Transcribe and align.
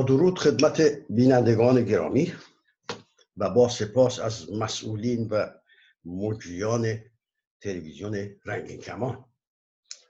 درود 0.00 0.38
خدمت 0.38 0.80
بینندگان 1.08 1.84
گرامی 1.84 2.34
و 3.36 3.50
با 3.50 3.68
سپاس 3.68 4.18
از 4.20 4.52
مسئولین 4.52 5.28
و 5.28 5.46
مجریان 6.04 7.00
تلویزیون 7.60 8.40
رنگین 8.44 8.80
کمان. 8.80 9.24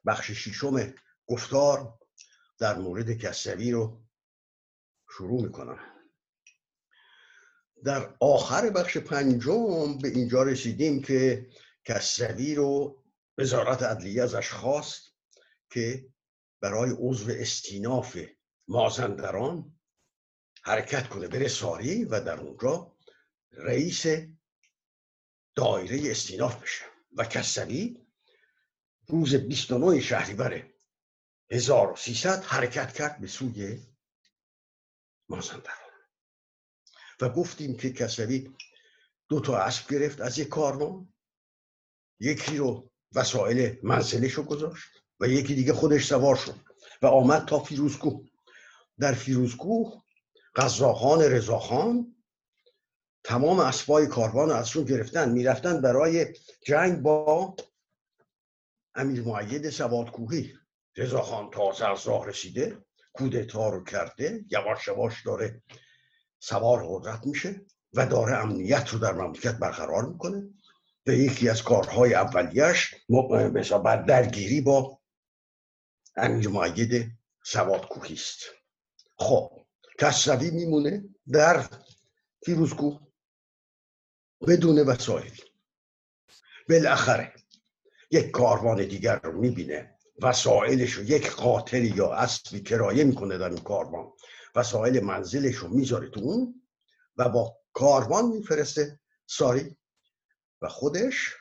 بخش 0.06 0.30
ششم 0.30 0.94
گفتار 1.26 1.98
در 2.58 2.79
مورد 2.79 3.12
کسوی 3.12 3.71
رو 3.71 4.02
شروع 5.10 5.43
می‌کنم. 5.43 5.79
در 7.85 8.16
آخر 8.21 8.71
بخش 8.71 8.96
پنجم 8.96 9.99
به 9.99 10.08
اینجا 10.08 10.43
رسیدیم 10.43 11.02
که 11.02 11.46
کسوی 11.85 12.54
رو 12.54 13.02
وزارت 13.38 13.82
عدلیه 13.82 14.22
ازش 14.22 14.50
خواست 14.50 15.14
که 15.71 16.07
برای 16.60 16.90
عضو 16.99 17.30
استیناف 17.30 18.18
مازندران 18.68 19.79
حرکت 20.62 21.08
کنه 21.08 21.29
بره 21.29 21.48
ساری 21.48 22.04
و 22.04 22.21
در 22.21 22.40
اونجا 22.40 22.96
رئیس 23.52 24.07
دایره 25.54 26.11
استیناف 26.11 26.62
بشه. 26.62 26.85
و 27.16 27.25
کسوی 27.25 28.07
روز 29.07 29.35
29 29.35 30.00
شهریور 30.00 30.72
1300 31.50 32.44
حرکت 32.44 32.92
کرد 32.92 33.20
به 33.20 33.27
سوی 33.27 33.86
مازندران. 35.28 35.77
و 37.20 37.28
گفتیم 37.28 37.77
که 37.77 37.92
کسوی 37.92 38.55
دو 39.28 39.40
تا 39.40 39.58
اسب 39.58 39.90
گرفت 39.90 40.20
از 40.20 40.38
یک 40.38 40.48
کاروان 40.48 41.12
یکی 42.20 42.56
رو 42.56 42.90
وسایل 43.14 43.78
منزلش 43.83 44.33
رو 44.33 44.42
گذاشت 44.42 44.88
و 45.20 45.27
یکی 45.27 45.55
دیگه 45.55 45.72
خودش 45.72 46.06
سوار 46.06 46.36
شد 46.36 46.55
و 47.02 47.06
آمد 47.06 47.44
تا 47.44 47.58
فیروزکوه. 47.58 48.31
در 49.03 49.12
فیروزکوه 49.12 50.03
قزاخان 50.56 51.22
رضاخان 51.22 52.17
تمام 53.25 53.61
اسبای 53.61 54.06
کاروان 54.06 54.48
رو 54.48 54.55
ازشون 54.55 54.84
گرفتن 54.84 55.31
می‌رفتن 55.31 55.81
برای 55.81 56.34
جنگ 56.67 57.03
با 57.03 57.56
امیر 58.95 59.23
معید 59.23 59.70
سوادکوهی. 59.70 60.55
رضاخان 60.97 61.50
تازه 61.50 61.91
از 61.91 62.06
راه 62.06 62.27
رسیده 62.27 62.78
کودتا 63.12 63.69
رو 63.69 63.84
کرده 63.84 64.45
یواش 64.50 64.89
یواش 64.89 65.27
داره 65.27 65.62
سوار 66.41 66.86
قدرت 66.89 67.27
میشه 67.27 67.67
و 67.95 68.06
داره 68.06 68.39
امنیت 68.39 68.89
رو 68.89 68.98
در 68.98 69.12
مملکت 69.12 69.55
برقرار 69.55 70.06
می‌کنه. 70.06 70.50
و 71.06 71.12
یکی 71.12 71.48
از 71.48 71.62
کارهای 71.62 72.14
اولیش 72.14 72.95
مثلا 73.53 73.97
درگیری 73.97 74.61
با 74.61 75.00
امیر 76.17 76.48
معید 76.48 77.11
سوادکوهی 77.45 78.14
است. 78.14 78.61
خب 79.22 79.66
کسروی 79.98 80.50
میمونه 80.50 81.04
در 81.32 81.68
فیروزکوه 82.44 83.00
بدون 84.48 84.78
وسایل. 84.78 85.40
بالاخره 86.68 87.34
یک 88.10 88.30
کاروان 88.30 88.86
دیگر 88.86 89.20
رو 89.20 89.40
می‌بینه 89.40 89.98
وسایلش 90.22 90.92
رو 90.92 91.02
یک 91.02 91.30
قاتل 91.30 91.84
یا 91.84 92.12
اسبی 92.12 92.62
کرایه 92.62 93.04
می‌کنه 93.04 93.38
در 93.38 93.48
این 93.48 93.58
کاروان. 93.58 94.12
وسایل 94.54 95.00
منزلش 95.00 95.54
رو 95.54 95.68
می‌ذاره 95.68 96.08
تو 96.08 96.20
اون 96.20 96.62
و 97.16 97.28
با 97.28 97.56
کاروان 97.72 98.27
میفرسته. 98.27 99.00
ساری. 99.27 99.77
و 100.62 100.68
خودش 100.68 101.34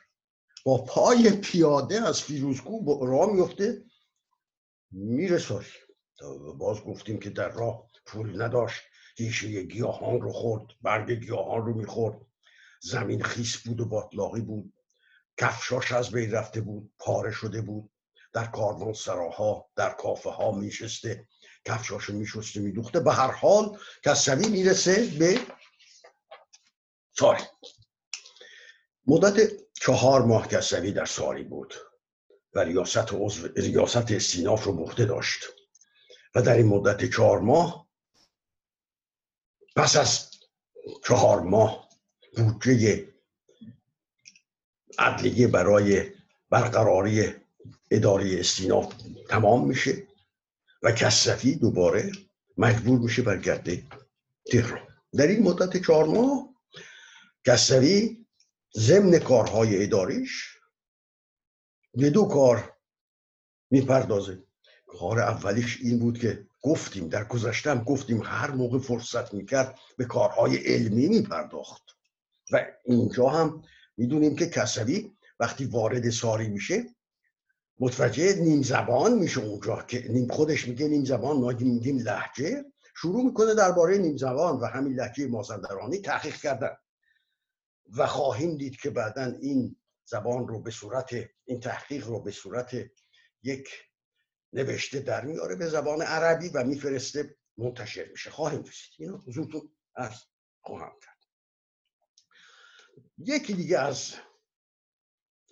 با 0.66 0.78
پای 0.78 1.31
پیاده 1.31 2.02
از 2.02 2.22
فیروزکو 2.22 3.06
راه 3.06 3.34
میفته 3.34 3.86
میره 4.91 5.38
ساری 5.38 5.68
باز 6.58 6.82
گفتیم 6.82 7.20
که 7.20 7.30
در 7.30 7.50
راه 7.50 7.88
پول 8.06 8.42
نداشت. 8.42 8.82
ریشه 9.20 9.64
گیاهان 9.64 10.22
رو 10.22 10.32
خورد 10.32 10.64
برگ 10.82 11.12
گیاهان 11.12 11.66
رو 11.66 11.74
می‌خورد. 11.74 12.22
زمین 12.82 13.24
خیس 13.24 13.58
بود 13.58 13.82
و 13.82 13.86
باطلاقی 13.86 14.42
بود. 14.42 14.74
کفشاش 15.38 15.92
از 15.92 16.12
بین 16.12 16.32
رفته 16.32 16.62
بود 16.62 16.92
پاره 17.00 17.32
شده 17.32 17.62
بود. 17.62 17.92
در 18.34 18.46
کاروان 18.46 18.94
سراها 18.94 19.70
در 19.76 19.90
کافه 19.90 20.30
ها 20.30 20.52
میشسته 20.52 21.28
کفشاشو 21.66 22.14
میشسته 22.14 22.59
میدوخته. 22.59 23.00
به 23.00 23.14
هر 23.14 23.32
حال 23.32 23.78
کسوی 24.03 24.50
می‌رسه 24.50 25.06
به 25.20 25.40
ساری. 27.14 27.44
مدت 29.08 29.52
چهار 29.74 30.22
ماه 30.22 30.48
کسوی 30.48 30.92
در 30.92 31.06
ساری 31.06 31.44
بود. 31.44 31.74
و 32.53 32.59
ریاست, 32.59 33.14
عضو... 33.14 33.48
ریاست 33.56 34.12
استیناف 34.12 34.64
رو 34.64 34.74
بخته 34.74 35.06
داشت. 35.06 35.44
و 36.36 36.42
در 36.42 36.58
این 36.58 36.68
مدت 36.68 37.06
چهار 37.06 37.40
ماه 37.40 37.88
پس 39.75 39.96
از 39.96 40.31
چهار 41.03 41.42
ماه 41.42 41.90
بودجه 42.36 43.14
عدلیه 45.00 45.47
برای 45.47 46.12
برقراری 46.50 47.34
اداره 47.91 48.40
استیناف 48.40 48.94
تمام 49.30 49.68
میشه 49.68 50.08
و 50.84 50.91
کسفی 50.91 51.56
دوباره 51.56 52.12
مجبور 52.58 53.00
میشه 53.00 53.22
برگرده 53.22 53.84
تهران. 54.52 54.88
در 55.18 55.28
این 55.28 55.44
مدت 55.44 55.86
چهار 55.86 56.06
ماه 56.06 56.56
کسوی 57.46 58.25
ضمن 58.78 59.20
کارهای 59.20 59.84
اداریش 59.84 60.58
به 61.94 62.09
دو 62.09 62.25
کار 62.25 62.78
می‌پردازه. 63.72 64.44
کار 65.00 65.19
اولیش 65.19 65.79
این 65.81 66.00
بود 66.00 66.19
که 66.19 66.47
گفتیم 66.62 67.09
در 67.09 67.24
گذشتم 67.24 67.84
گفتیم 67.84 68.22
هر 68.24 68.52
موقع 68.52 68.79
فرصت 68.79 69.34
می‌کرد 69.34 69.79
به 69.97 70.06
کارهای 70.06 70.57
علمی 70.57 71.07
میپرداخت. 71.07 71.81
و 72.52 72.66
اینجا 72.85 73.29
هم 73.29 73.63
می‌دونیم 73.97 74.35
که 74.35 74.50
کسوی 74.50 75.12
وقتی 75.40 75.66
وارد 75.66 76.09
ساری 76.09 76.47
میشه 76.50 76.84
متوجه 77.79 78.35
نیم 78.35 78.62
زبان 78.62 79.13
میشه 79.13 79.41
اونجا 79.41 79.81
که 79.81 80.06
نیم 80.09 80.28
خودش 80.28 80.68
میگه 80.68 80.88
نیم 80.88 81.06
زبان 81.06 81.38
ما 81.38 81.52
میگیم 81.52 81.97
لحجه 81.97 82.66
شروع 82.96 83.25
می‌کنه 83.25 83.56
درباره 83.56 83.97
نیم 83.97 84.18
زبان 84.18 84.59
و 84.59 84.66
همین 84.66 84.94
لحجه 84.94 85.28
مازندرانی 85.28 85.97
تحقیق 85.97 86.35
کردن. 86.35 86.75
و 87.97 88.08
خواهیم 88.08 88.58
دید 88.58 88.75
که 88.75 88.90
بعدا 88.90 89.23
این 89.41 89.75
زبان 90.06 90.47
رو 90.47 90.62
به 90.62 90.72
صورت 90.72 91.09
این 91.46 91.59
تحقیق 91.59 92.08
رو 92.08 92.19
به 92.19 92.31
صورت 92.31 92.72
یک 93.44 93.69
نوشته 94.54 95.00
در 95.00 95.26
میاره 95.26 95.56
به 95.56 95.68
زبان 95.68 96.02
عربی 96.02 96.50
و 96.50 96.64
میفرسته 96.64 97.38
منتشر 97.58 98.10
میشه. 98.12 98.30
خواهیم 98.30 98.64
رسید. 98.64 98.94
اینو 98.98 99.18
حضورتون 99.18 99.76
از 99.96 100.24
خواهم 100.62 100.94
کرد. 101.02 101.18
یکی 103.18 103.54
دیگه 103.54 103.80
از 103.80 104.16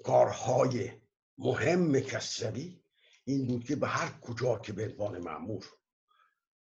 کارهای 0.04 0.92
مهم 1.38 2.00
کسوی 2.00 2.84
این 3.24 3.48
بود 3.48 3.64
که 3.64 3.76
به 3.76 3.88
هر 3.88 4.20
کجا 4.20 4.60
که 4.60 4.74
به 4.74 4.86
عنوان 4.86 5.18
معمور 5.18 5.66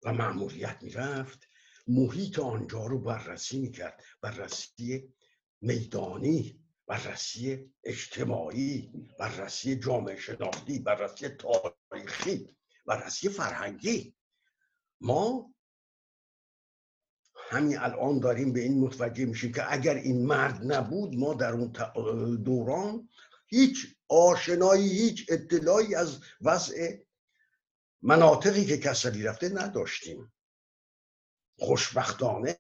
و 0.03 0.14
معموریت 0.14 0.78
می‌رفت 0.82 1.48
محیط 1.88 2.40
آنجا 2.40 2.86
رو 2.86 3.00
بررسی 3.00 3.59
می‌کرد. 3.59 4.03
بررسی 4.22 5.14
میدانی 5.62 6.60
بررسی 6.91 7.74
اجتماعی 7.84 8.91
بررسی 9.19 9.75
جامعه 9.75 10.19
شناختی 10.19 10.79
بررسی 10.79 11.29
تاریخی 11.29 12.55
بررسی 12.85 13.29
فرهنگی. 13.29 14.16
ما 15.02 15.53
همین 17.35 17.78
الان 17.78 18.20
داریم 18.20 18.53
به 18.53 18.59
این 18.59 18.79
متوجه 18.79 19.26
میشیم 19.26 19.52
که 19.52 19.73
اگر 19.73 19.96
این 19.96 20.26
مرد 20.26 20.72
نبود 20.72 21.16
ما 21.16 21.34
در 21.34 21.52
اون 21.53 21.72
دوران 22.43 23.09
هیچ 23.47 23.96
آشنایی 24.08 24.90
هیچ 24.90 25.26
اطلاعی 25.29 25.96
از 25.96 26.20
وضع 26.41 26.97
مناطقی 28.02 28.66
که 28.66 28.78
کسری 28.78 29.23
رفته 29.23 29.49
نداشتیم. 29.49 30.34
خوشبختانه 31.59 32.59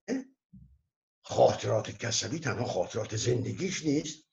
خاطرات 1.23 1.91
کسبی 1.91 2.39
تنها 2.39 2.65
خاطرات 2.65 3.15
زندگیش 3.15 3.85
نیست. 3.85 4.23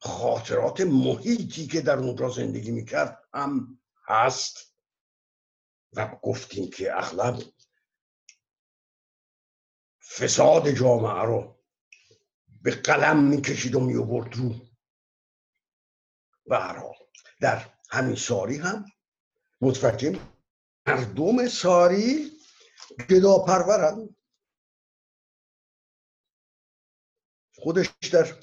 خاطرات 0.00 0.80
محیطی 0.80 1.66
که 1.66 1.80
در 1.80 1.96
اونجا 1.96 2.28
زندگی 2.28 2.70
می‌کرد 2.70 3.24
هم 3.34 3.80
هست. 4.08 4.76
و 5.92 6.06
گفتیم 6.22 6.70
که 6.70 6.98
اغلب 6.98 7.42
فساد 10.16 10.70
جامعه 10.70 11.22
رو 11.22 11.58
به 12.62 12.70
قلم 12.70 13.22
می‌کشید 13.24 13.74
و 13.74 13.80
میوبرد 13.80 14.36
رو. 14.36 14.54
و 16.46 16.82
در 17.40 17.70
همین 17.90 18.16
ساری 18.16 18.56
هم 18.56 18.84
متوجه 19.60 20.20
مردم 20.86 21.48
ساری 21.48 22.32
گدا 23.10 23.38
پرورند 23.38 24.16
خودش 27.66 27.88
در 28.12 28.34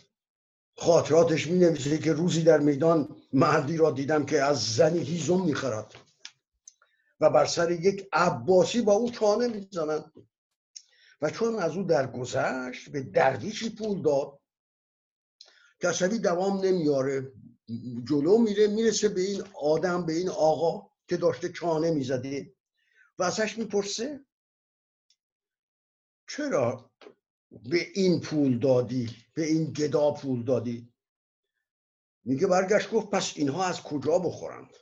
خاطراتش 0.77 1.47
می 1.47 1.59
نویسه 1.59 1.97
که 1.97 2.13
روزی 2.13 2.43
در 2.43 2.59
میدان 2.59 3.15
مردی 3.33 3.77
را 3.77 3.91
دیدم 3.91 4.25
که 4.25 4.41
از 4.41 4.75
زنی 4.75 4.99
هیزم 4.99 5.45
می‌خرد 5.45 5.93
و 7.19 7.29
بر 7.29 7.45
سر 7.45 7.71
یک 7.71 8.07
عباسی 8.13 8.81
با 8.81 8.93
او 8.93 9.11
چانه 9.11 9.47
می‌زنن 9.47 10.11
و 11.21 11.29
چون 11.29 11.55
از 11.55 11.77
او 11.77 11.83
درگذشت 11.83 12.89
به 12.89 13.01
درویشی 13.01 13.69
پول 13.69 14.01
داد. 14.01 14.39
کسوی 15.81 16.19
دوام 16.19 16.65
نمیاره 16.65 17.31
جلو 18.09 18.37
میره 18.37 18.67
می‌رسه 18.67 19.09
به 19.09 19.21
این 19.21 19.43
آدم 19.61 20.05
به 20.05 20.13
این 20.13 20.29
آقا 20.29 20.89
که 21.07 21.17
داشته 21.17 21.49
چانه 21.49 21.91
می‌زده. 21.91 22.53
و 23.19 23.23
ازش 23.23 23.57
می‌پرسه 23.57 24.25
چرا 26.27 26.91
به 27.53 27.87
این 27.93 28.21
پول 28.21 28.59
دادی 28.59 29.09
به 29.33 29.45
این 29.45 29.71
گدا 29.71 30.11
پول 30.11 30.43
دادی. 30.43 30.93
میگه 32.23 32.47
برگشت 32.47 32.91
گفت 32.91 33.09
پس 33.09 33.33
اینها 33.35 33.65
از 33.65 33.81
کجا 33.81 34.19
بخورند؟ 34.19 34.73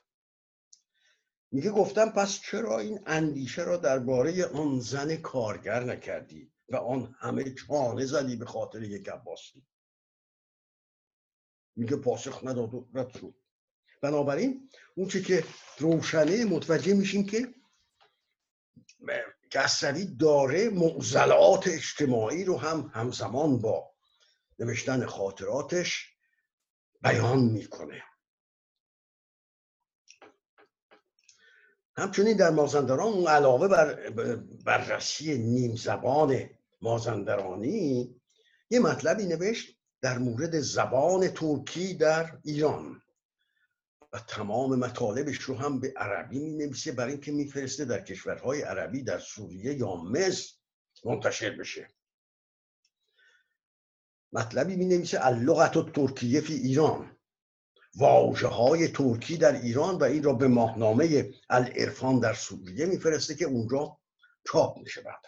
میگه 1.51 1.71
گفتم 1.71 2.09
پس 2.09 2.39
چرا 2.39 2.79
این 2.79 2.99
اندیشه 3.05 3.63
را 3.63 3.77
درباره 3.77 4.45
آن 4.45 4.79
زن 4.79 5.15
کارگر 5.15 5.83
نکردی 5.83 6.51
و 6.69 6.75
آن 6.75 7.15
همه 7.19 7.53
چانه 7.53 8.05
زدی 8.05 8.35
به 8.35 8.45
خاطر 8.45 8.83
یک 8.83 9.09
عباسی؟ 9.09 9.65
میگه 11.75 11.95
پاسخ 11.95 12.43
نداد 12.43 12.73
و 12.73 12.87
رد 12.93 13.17
شد. 13.17 13.35
بنابراین 14.01 14.69
اون 14.95 15.07
چه 15.07 15.21
که 15.21 15.43
روشنه 15.79 16.45
متوجه 16.45 16.93
میشیم 16.93 17.25
که 17.25 17.53
کسروی 19.51 20.05
داره 20.05 20.69
معضلات 20.69 21.67
اجتماعی 21.67 22.43
رو 22.43 22.57
هم 22.57 22.91
همزمان 22.93 23.59
با 23.59 23.91
نوشتن 24.59 25.05
خاطراتش 25.05 26.15
بیان 27.01 27.39
می‌کنه. 27.39 28.03
همچنین 31.97 32.37
در 32.37 32.49
مازندران 32.49 33.27
علاوه 33.27 33.67
بر 33.67 34.09
بررسی 34.65 35.37
نیم 35.37 35.75
زبان 35.75 36.49
مازندرانی 36.81 38.15
یه 38.69 38.79
مطلبی 38.79 39.25
نوشت 39.25 39.77
در 40.01 40.17
مورد 40.17 40.59
زبان 40.59 41.27
ترکی 41.27 41.93
در 41.93 42.37
ایران. 42.43 43.01
و 44.13 44.19
تمام 44.19 44.75
مطالبش 44.75 45.37
رو 45.37 45.55
هم 45.55 45.79
به 45.79 45.93
عربی 45.97 46.39
می 46.39 46.51
نویسه 46.51 46.91
برای 46.91 47.11
اینکه 47.11 47.31
میفرسته 47.31 47.85
در 47.85 48.01
کشورهای 48.01 48.61
عربی 48.61 49.03
در 49.03 49.19
سوریه 49.19 49.73
یا 49.73 49.95
مصر 49.95 50.53
منتشر 51.05 51.49
بشه. 51.49 51.87
مطلبی 54.33 54.75
می 54.75 54.85
نویسه 54.85 55.25
اللغت 55.25 55.77
و 55.77 55.89
ترکیه 55.89 56.41
فی 56.41 56.53
ایران. 56.53 57.17
واجه 57.95 58.47
های 58.47 58.87
ترکی 58.87 59.37
در 59.37 59.61
ایران 59.61 59.95
و 59.95 60.03
این 60.03 60.23
را 60.23 60.33
به 60.33 60.47
ماهنامه 60.47 61.33
الارفان 61.49 62.19
در 62.19 62.33
سوریه 62.33 62.85
میفرسته 62.85 63.35
که 63.35 63.45
اونجا 63.45 63.97
چاپ 64.47 64.77
میشه 64.77 65.01
بعد 65.01 65.25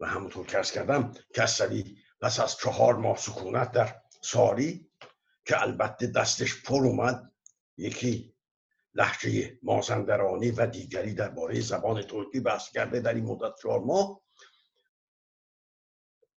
و 0.00 0.06
همونطور 0.06 0.46
که 0.46 0.62
کردم 0.62 1.14
کسری 1.34 1.98
پس 2.20 2.40
از 2.40 2.56
چهار 2.56 2.96
ماه 2.96 3.16
سکونت 3.16 3.72
در 3.72 4.02
ساری 4.22 4.87
که 5.48 5.62
البته 5.62 6.06
دستش 6.06 6.62
پر 6.62 6.86
اومد 6.86 7.32
یکی 7.76 8.34
لحجه 8.94 9.58
مازندرانی 9.62 10.50
و 10.50 10.66
دیگری 10.66 11.14
درباره 11.14 11.60
زبان 11.60 12.02
ترکی 12.02 12.40
بحث 12.40 12.70
کرده 12.70 13.00
در 13.00 13.14
این 13.14 13.24
مدت 13.24 13.54
چهار 13.62 13.80
ماه. 13.80 14.20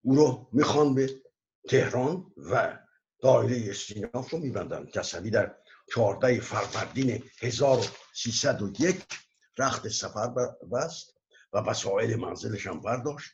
او 0.01 0.15
رو 0.15 0.49
می‌خوان 0.53 0.95
به 0.95 1.21
تهران 1.69 2.33
و 2.37 2.79
دایره 3.19 3.69
استیناف 3.69 4.29
رو 4.29 4.39
میبندن. 4.39 4.85
کسوی 4.85 5.29
در 5.29 5.55
چهارده 5.93 6.39
فروردین 6.39 7.23
1301 7.41 9.05
رخت 9.57 9.87
سفر 9.87 10.27
بست 10.71 11.13
و 11.53 11.57
وسایل 11.57 12.15
منزلش 12.15 12.67
هم 12.67 12.81
برداشت 12.81 13.31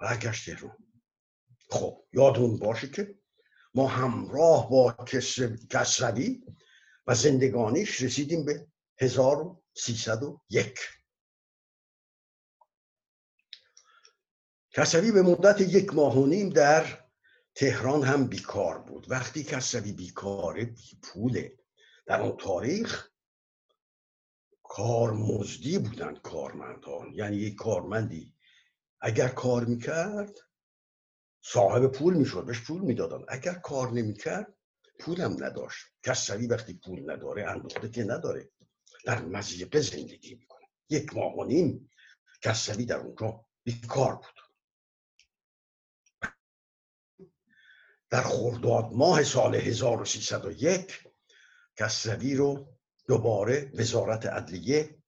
و 0.00 0.16
گشت 0.16 0.50
تهران. 0.50 0.76
خب 1.70 2.04
یادون 2.12 2.58
باشه 2.58 2.88
که 2.88 3.19
ما 3.74 3.88
همراه 3.88 4.70
با 4.70 4.96
کسروی 5.70 6.44
و 7.06 7.14
زندگانیش 7.14 8.02
رسیدیم 8.02 8.44
به 8.44 8.66
1301 8.98 10.78
کسوی 14.72 15.12
به 15.12 15.22
مدت 15.22 15.60
یک 15.60 15.94
ماه 15.94 16.18
و 16.18 16.26
نیم 16.26 16.48
در 16.48 17.04
تهران 17.54 18.02
هم 18.02 18.26
بیکار 18.26 18.78
بود. 18.78 19.10
وقتی 19.10 19.44
کسوی 19.44 19.92
بیکاره 19.92 20.64
بی 20.64 20.98
پوله 21.02 21.58
در 22.06 22.20
اون 22.20 22.36
تاریخ 22.36 23.10
کارمزدی 24.62 25.78
بودن 25.78 26.14
کارمندان. 26.14 27.14
یعنی 27.14 27.36
یک 27.36 27.54
کارمندی 27.54 28.34
اگر 29.00 29.28
کار 29.28 29.64
می‌کرد 29.64 30.38
صاحب 31.42 31.86
پول 31.86 32.14
می‌شد 32.14 32.44
بهش 32.46 32.60
پول 32.60 32.80
می‌دادن. 32.80 33.24
اگر 33.28 33.54
کار 33.54 33.90
نمی‌کرد 33.90 34.54
پولم 34.98 35.44
نداشت. 35.44 35.86
کسوی 36.02 36.46
وقتی 36.46 36.74
پول 36.74 37.10
نداره 37.10 37.50
اندوخته 37.50 37.88
که 37.88 38.04
نداره. 38.04 38.50
در 39.04 39.22
مزیقه 39.22 39.80
زندگی 39.80 40.34
می‌کنه. 40.34 40.66
یک 40.88 41.14
ماه 41.14 41.34
و 41.36 41.44
نیم 41.44 41.90
کسوی 42.42 42.84
در 42.84 42.96
اونجا 42.96 43.46
بیکار 43.64 44.14
بود. 44.14 44.40
در 48.10 48.22
خرداد 48.22 48.92
ماه 48.92 49.24
سال 49.24 49.54
1301 49.54 51.04
کسروی 51.76 52.34
رو 52.34 52.76
دوباره 53.08 53.70
وزارت 53.74 54.26
عدلیه 54.26 55.02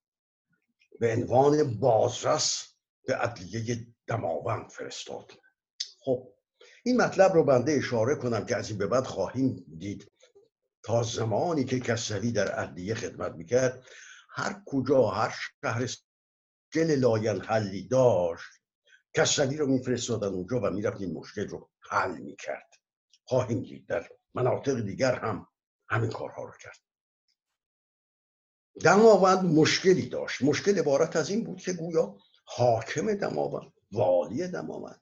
به 1.00 1.12
عنوان 1.12 1.78
بازرس 1.80 2.74
به 3.06 3.16
عدلیه 3.16 3.86
دماوند 4.06 4.70
فرستاد. 4.70 5.41
خب 6.04 6.32
این 6.84 6.96
مطلب 7.00 7.32
رو 7.32 7.44
بنده 7.44 7.72
اشاره 7.72 8.14
کنم 8.14 8.46
که 8.46 8.56
از 8.56 8.68
این 8.68 8.78
به 8.78 8.86
بعد 8.86 9.04
خواهیم 9.04 9.64
دید. 9.78 10.12
تا 10.82 11.02
زمانی 11.02 11.64
که 11.64 11.80
کسروی 11.80 12.32
در 12.32 12.48
عدلیه 12.48 12.94
خدمت 12.94 13.32
می‌کرد 13.32 13.84
هر 14.30 14.62
کجا 14.66 15.06
هر 15.06 15.34
شهر 15.62 15.88
گل 16.74 16.90
لاین 16.90 17.40
حلی 17.40 17.88
داشت 17.88 18.50
کسروی 19.14 19.56
رو 19.56 19.66
میفرستادن 19.66 20.28
اونجا 20.28 20.60
و 20.60 20.70
می‌رفت 20.70 21.00
این 21.00 21.12
مشکل 21.12 21.48
رو 21.48 21.70
حل 21.90 22.18
می‌کرد. 22.18 22.70
خواهیم 23.24 23.62
دید 23.62 23.86
در 23.86 24.08
مناطق 24.34 24.80
دیگر 24.80 25.14
هم 25.14 25.46
همین 25.88 26.10
کارها 26.10 26.44
رو 26.44 26.52
کرد. 26.60 26.78
دماوند 28.80 29.44
مشکلی 29.44 30.08
داشت. 30.08 30.42
مشکل 30.42 30.78
عبارت 30.78 31.16
از 31.16 31.30
این 31.30 31.44
بود 31.44 31.60
که 31.60 31.72
گویا 31.72 32.16
حاکم 32.44 33.14
دماوند 33.14 33.72
والی 33.92 34.48
دماوند 34.48 35.01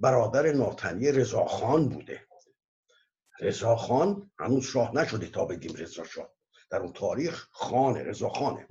برادر 0.00 0.52
ناتنی 0.52 1.12
رضاخان 1.12 1.88
بوده. 1.88 2.26
رضاخان 3.40 4.30
هنوز 4.38 4.64
شاه 4.64 4.94
نشده 4.94 5.26
تا 5.26 5.44
بگیم 5.44 5.76
رضا 5.76 6.04
شاه. 6.04 6.32
در 6.70 6.78
اون 6.78 6.92
تاریخ 6.92 7.48
خان 7.50 7.96
رضاخانه 7.96 8.68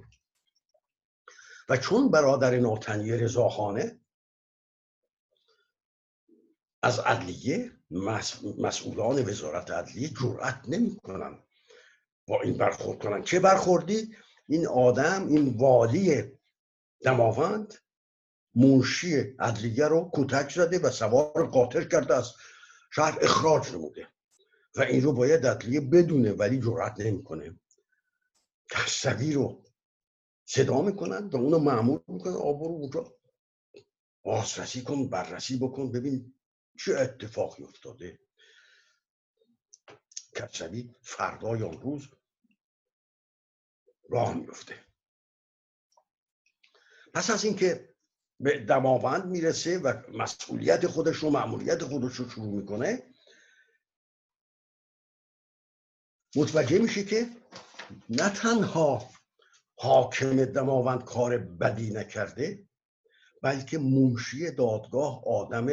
و 1.69 1.77
چون 1.77 2.11
برادر 2.11 2.59
ناتنی 2.59 3.11
رضاخانه 3.11 3.99
از 6.81 6.99
عدلیه 6.99 7.71
مسئولان 8.57 9.29
وزارت 9.29 9.71
عدلیه 9.71 10.09
جرأت 10.09 10.61
نمی‌کنن 10.67 11.43
با 12.27 12.41
این 12.41 12.57
برخورد 12.57 12.99
کنن. 12.99 13.23
چه 13.23 13.39
برخوردی؟ 13.39 14.15
این 14.47 14.67
آدم 14.67 15.27
این 15.27 15.57
والی 15.57 16.31
دماوند 17.01 17.73
منشی 18.55 19.15
عدلیه 19.39 19.85
رو 19.85 20.11
کتک 20.13 20.53
زده 20.53 20.79
و 20.79 20.89
سوار 20.89 21.47
قاطر 21.47 21.83
کرده 21.83 22.15
از 22.15 22.33
شهر 22.95 23.17
اخراج 23.21 23.71
نموده. 23.71 24.07
و 24.75 24.81
این 24.81 25.03
رو 25.03 25.13
باید 25.13 25.47
عدلیه 25.47 25.81
بدونه 25.81 26.31
ولی 26.31 26.61
جرأت 26.61 26.99
نمی‌کنه. 26.99 27.59
کسوی 28.69 29.33
رو 29.33 29.65
صدا 30.45 30.81
می‌کنن 30.81 31.27
و 31.27 31.37
اونو 31.37 31.59
معمول 31.59 31.99
می‌کنن. 32.07 32.33
آبرو 32.33 32.71
اونجا. 32.71 33.15
بازرسی 34.23 34.81
کن 34.81 35.09
بررسی 35.09 35.57
بکن 35.57 35.91
ببین 35.91 36.33
چه 36.79 36.95
اتفاقی 36.95 37.63
افتاده. 37.63 38.19
کچوی 40.35 40.95
فردای 41.01 41.63
آن 41.63 41.81
روز 41.81 42.09
راه 44.09 44.33
میفته 44.33 44.85
پس 47.13 47.29
از 47.29 47.45
اینکه 47.45 47.95
به 48.39 48.59
دماوند 48.59 49.25
می‌رسه 49.25 49.79
و 49.79 50.01
مسئولیت 50.13 50.87
خودش 50.87 51.15
رو 51.15 51.29
معمولیت 51.29 51.83
خودش 51.83 52.15
رو 52.15 52.29
شروع 52.29 52.55
می‌کنه. 52.55 53.03
متوجه 56.35 56.79
میشه 56.79 57.03
که 57.03 57.29
نه 58.09 58.29
تنها 58.29 59.09
حاکم 59.77 60.45
دماوند 60.45 61.05
کار 61.05 61.37
بدی 61.37 61.89
نکرده 61.89 62.67
بلکه 63.41 63.77
منشی 63.77 64.51
دادگاه 64.51 65.27
آدم 65.27 65.67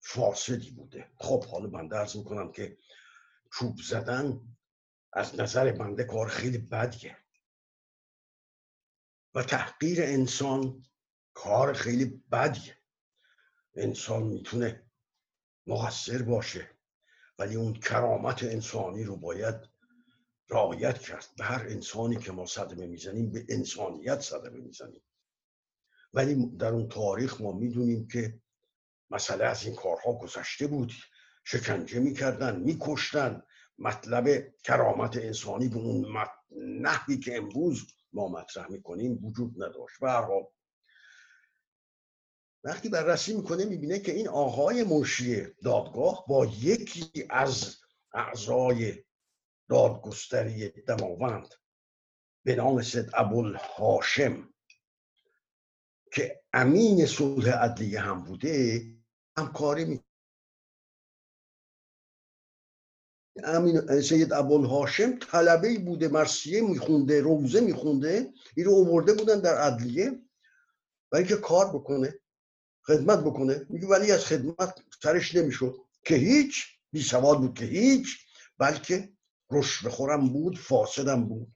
فاسدی 0.00 0.70
بوده. 0.70 1.10
خب 1.16 1.44
حالا 1.44 1.66
بنده 1.66 1.96
ارز 1.96 2.16
می‌کنم 2.16 2.52
که 2.52 2.78
چوب 3.52 3.76
زدن 3.76 4.40
از 5.12 5.40
نظر 5.40 5.72
بنده 5.72 6.04
کار 6.04 6.28
خیلی 6.28 6.58
بدیه. 6.58 7.16
و 9.34 9.42
تحقیر 9.42 10.02
انسان 10.02 10.84
کار 11.42 11.72
خیلی 11.72 12.22
بدیه. 12.32 12.76
انسان 13.74 14.22
می‌تونه 14.22 14.82
مقصر 15.66 16.22
باشه 16.22 16.70
ولی 17.38 17.56
اون 17.56 17.72
کرامت 17.72 18.42
انسانی 18.42 19.04
رو 19.04 19.16
باید 19.16 19.54
رعایت 20.50 20.98
کرد. 20.98 21.26
به 21.38 21.44
هر 21.44 21.66
انسانی 21.68 22.16
که 22.16 22.32
ما 22.32 22.46
صدمه 22.46 22.86
می‌زنیم 22.86 23.30
به 23.32 23.46
انسانیت 23.48 24.20
صدمه 24.20 24.60
می‌زنیم. 24.60 25.02
ولی 26.14 26.46
در 26.46 26.68
اون 26.68 26.88
تاریخ 26.88 27.40
ما 27.40 27.52
می‌دونیم 27.52 28.08
که 28.08 28.40
مسئله 29.10 29.44
از 29.44 29.64
این 29.64 29.74
کارها 29.74 30.12
گذشته 30.12 30.66
بود. 30.66 30.92
شکنجه 31.44 32.00
می‌کردن 32.00 32.60
میکشتن. 32.60 33.42
مطلب 33.78 34.54
کرامت 34.64 35.16
انسانی 35.16 35.68
به 35.68 35.76
اون 35.76 36.26
نحوی 36.80 37.18
که 37.18 37.36
امروز 37.36 37.86
ما 38.12 38.28
مطرح 38.28 38.70
می‌کنیم 38.70 39.24
وجود 39.24 39.62
نداشت. 39.62 40.02
و 40.02 40.06
وقتی 42.64 42.88
بررسی 42.88 43.36
می‌کنه 43.36 43.64
می‌بینه 43.64 43.98
که 43.98 44.12
این 44.12 44.28
آقای 44.28 44.84
منشی 44.84 45.46
دادگاه 45.64 46.24
با 46.28 46.46
یکی 46.46 47.26
از 47.30 47.76
اعضای 48.12 49.04
دادگستری 49.68 50.68
دماوند 50.68 51.54
به 52.44 52.54
نام 52.54 52.82
سید 52.82 53.10
ابوالهاشم 53.14 54.54
که 56.12 56.42
امین 56.52 57.06
صلح 57.06 57.50
عدلیه 57.50 58.00
هم 58.00 58.24
بوده 58.24 58.82
همکاری 59.36 59.84
می 59.84 60.04
امین 63.44 64.00
سید 64.00 64.32
ابوالهاشم 64.32 65.18
طلبه 65.18 65.78
بوده 65.78 66.08
مرسیه 66.08 66.60
میخونده 66.60 67.20
روزه 67.20 67.60
میخونده 67.60 68.32
این 68.56 68.66
رو 68.66 68.72
اوورده 68.72 69.12
بودن 69.12 69.40
در 69.40 69.54
عدلیه 69.54 70.22
برای 71.12 71.26
که 71.26 71.36
کار 71.36 71.68
بکنه. 71.68 72.19
خدمت 72.90 73.18
بکنه 73.18 73.66
میگه 73.68 73.86
ولی 73.86 74.12
از 74.12 74.24
خدمت 74.24 74.74
سرش 75.02 75.34
نمی‌شد. 75.34 75.74
که 76.04 76.14
هیچ 76.14 76.64
بی 76.92 77.02
سواد 77.02 77.38
بود 77.38 77.58
که 77.58 77.64
هیچ 77.64 78.18
بلکه 78.58 79.12
رشوه 79.50 79.90
خورم 79.90 80.28
بود 80.28 80.58
فاسدم 80.58 81.28
بود. 81.28 81.54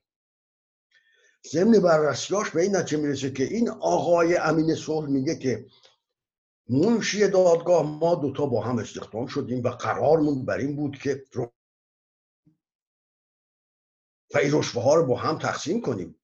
ضمن 1.51 1.79
بررسیاش 1.79 2.49
به 2.49 2.61
این 2.61 2.75
نتیجه 2.75 2.97
می‌رسه 2.97 3.31
که 3.31 3.43
این 3.43 3.69
آقای 3.69 4.37
امین 4.37 4.75
صلح 4.75 5.09
میگه 5.09 5.35
که 5.35 5.65
منشی 6.69 7.27
دادگاه 7.27 7.83
ما 7.99 8.15
دوتا 8.15 8.45
با 8.45 8.61
هم 8.61 8.79
استخدام 8.79 9.27
شدیم 9.27 9.63
و 9.63 9.69
قرارمون 9.69 10.45
بر 10.45 10.57
این 10.57 10.75
بود 10.75 10.97
که 10.97 11.25
و 14.33 14.37
این 14.37 14.51
رشوه 14.53 14.83
ها 14.83 14.95
رو 14.95 15.05
با 15.05 15.17
هم 15.17 15.39
تقسیم 15.39 15.81
کنیم. 15.81 16.19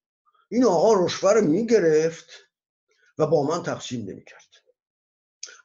این 0.50 0.64
آقا 0.64 1.04
رشوه 1.04 1.32
رو 1.32 1.40
می‌گرفت 1.40 2.30
و 3.18 3.26
با 3.26 3.42
من 3.42 3.62
تقسیم 3.62 4.10
نمی‌کرد. 4.10 4.51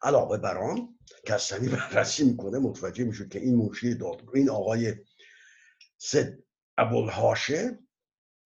علاوه 0.01 0.37
بر 0.37 0.57
آن 0.57 0.99
کسانی 1.25 1.69
بررسی 1.69 2.23
می‌کنه 2.23 2.59
متوجه 2.59 3.03
میشه 3.03 3.27
که 3.27 3.39
این 3.39 3.55
منشی 3.55 3.95
دادگاه 3.95 4.35
این 4.35 4.49
آقای 4.49 4.95
سد 5.97 6.37
ابوالهاشه 6.77 7.79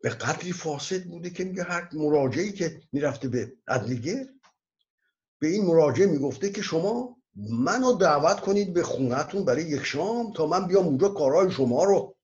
به 0.02 0.10
قدری 0.10 0.54
فاسد 0.54 1.04
بوده 1.04 1.30
که 1.30 1.44
میگه 1.44 1.64
هر 1.64 1.90
مراجعی 1.94 2.52
که 2.52 2.82
می‌رفته 2.92 3.28
به 3.28 3.54
عدلیه 3.68 4.30
به 5.40 5.48
این 5.48 5.66
مراجع 5.66 6.06
می‌گفته 6.06 6.50
که 6.50 6.62
شما 6.62 7.18
منو 7.36 7.94
دعوت 7.94 8.40
کنید 8.40 8.74
به 8.74 8.84
خونتون 8.84 9.46
برای 9.46 9.64
یک 9.64 9.84
شام 9.84 10.34
تا 10.34 10.48
من 10.48 10.68
بیام 10.68 10.86
اونجا 10.86 11.10
کارهای 11.10 11.52
شما 11.52 11.84
رو 11.84 12.16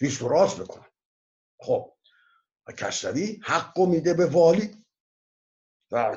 ریست 0.00 0.22
و 0.22 0.28
راست 0.28 0.60
بکنم. 0.60 0.86
خب 1.60 1.92
و 2.66 2.72
کسروی 2.72 3.40
حق 3.44 3.78
میده 3.78 4.14
به 4.14 4.26
والی. 4.26 4.84
و 5.90 6.16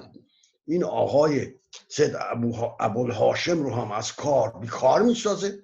این 0.67 0.83
آقای 0.83 1.58
سید 1.89 2.15
ابوالهاشم 2.79 3.63
رو 3.63 3.75
هم 3.75 3.91
از 3.91 4.13
کار 4.13 4.59
بیکار 4.59 5.01
می‌سازه 5.01 5.63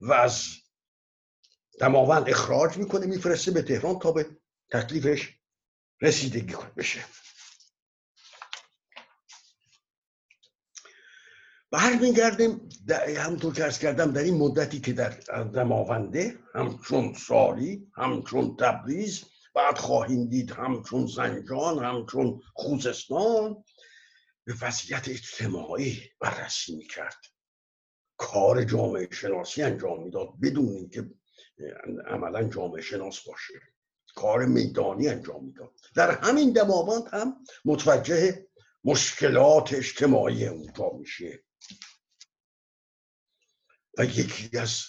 و 0.00 0.12
از 0.12 0.46
دماوند 1.80 2.28
اخراج 2.28 2.76
می‌کنه 2.76 3.06
میفرسته 3.06 3.50
به 3.50 3.62
تهران 3.62 3.98
تا 3.98 4.12
به 4.12 4.26
تکلیفش 4.70 5.38
رسیدگی 6.00 6.54
بشه. 6.76 7.04
برمیگردیم 11.70 12.68
همونطور 13.16 13.54
که 13.54 13.64
ارز 13.64 13.78
کردم 13.78 14.12
در 14.12 14.22
این 14.22 14.38
مدتی 14.38 14.80
که 14.80 14.92
در 14.92 15.10
دماونده 15.44 16.38
همچون 16.54 17.14
سالی 17.14 17.86
همچون 17.96 18.56
تبریز 18.56 19.24
بعد 19.54 19.78
خواهیم 19.78 20.28
دید 20.28 20.50
همچون 20.50 21.06
زنجان 21.06 21.84
همچون 21.84 22.40
خوزستان 22.54 23.64
به 24.48 24.54
وضعیت 24.62 25.08
اجتماعی 25.08 26.02
بررسی 26.20 26.76
می‌کرد. 26.76 27.26
کار 28.16 28.64
جامعه 28.64 29.08
شناسی 29.10 29.62
انجام 29.62 30.04
می‌داد 30.04 30.28
بدون 30.42 30.68
اینکه 30.68 31.10
عملا 32.06 32.48
جامعه 32.48 32.82
شناس 32.82 33.20
باشه. 33.20 33.54
کار 34.14 34.44
میدانی 34.46 35.08
انجام 35.08 35.44
می‌داد. 35.44 35.72
در 35.94 36.10
همین 36.10 36.52
دماوند 36.52 37.02
هم 37.12 37.44
متوجه 37.64 38.46
مشکلات 38.84 39.74
اجتماعی 39.74 40.46
اونجا 40.46 40.90
میشه. 40.98 41.44
و 43.98 44.04
یکی 44.04 44.58
از 44.58 44.80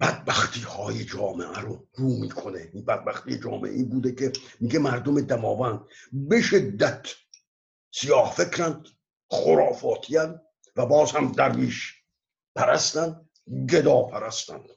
بدبختی 0.00 0.60
های 0.60 1.04
جامعه 1.04 1.60
رو 1.60 1.88
رو 1.94 2.20
می‌کنه. 2.20 2.70
این 2.74 2.84
بدبختی 2.84 3.38
جامعه 3.38 3.72
این 3.72 3.88
بوده 3.88 4.12
که 4.12 4.32
میگه 4.60 4.78
مردم 4.78 5.20
دماوند 5.20 5.80
به 6.12 6.42
شدت 6.42 7.08
سیاه 7.90 8.34
فکرند 8.34 8.86
خرافاتیان 9.30 10.40
و 10.76 10.86
باز 10.86 11.12
هم 11.12 11.32
درویش 11.32 11.94
پرستند 12.54 13.30
گدا 13.70 14.02
پرستند 14.02 14.70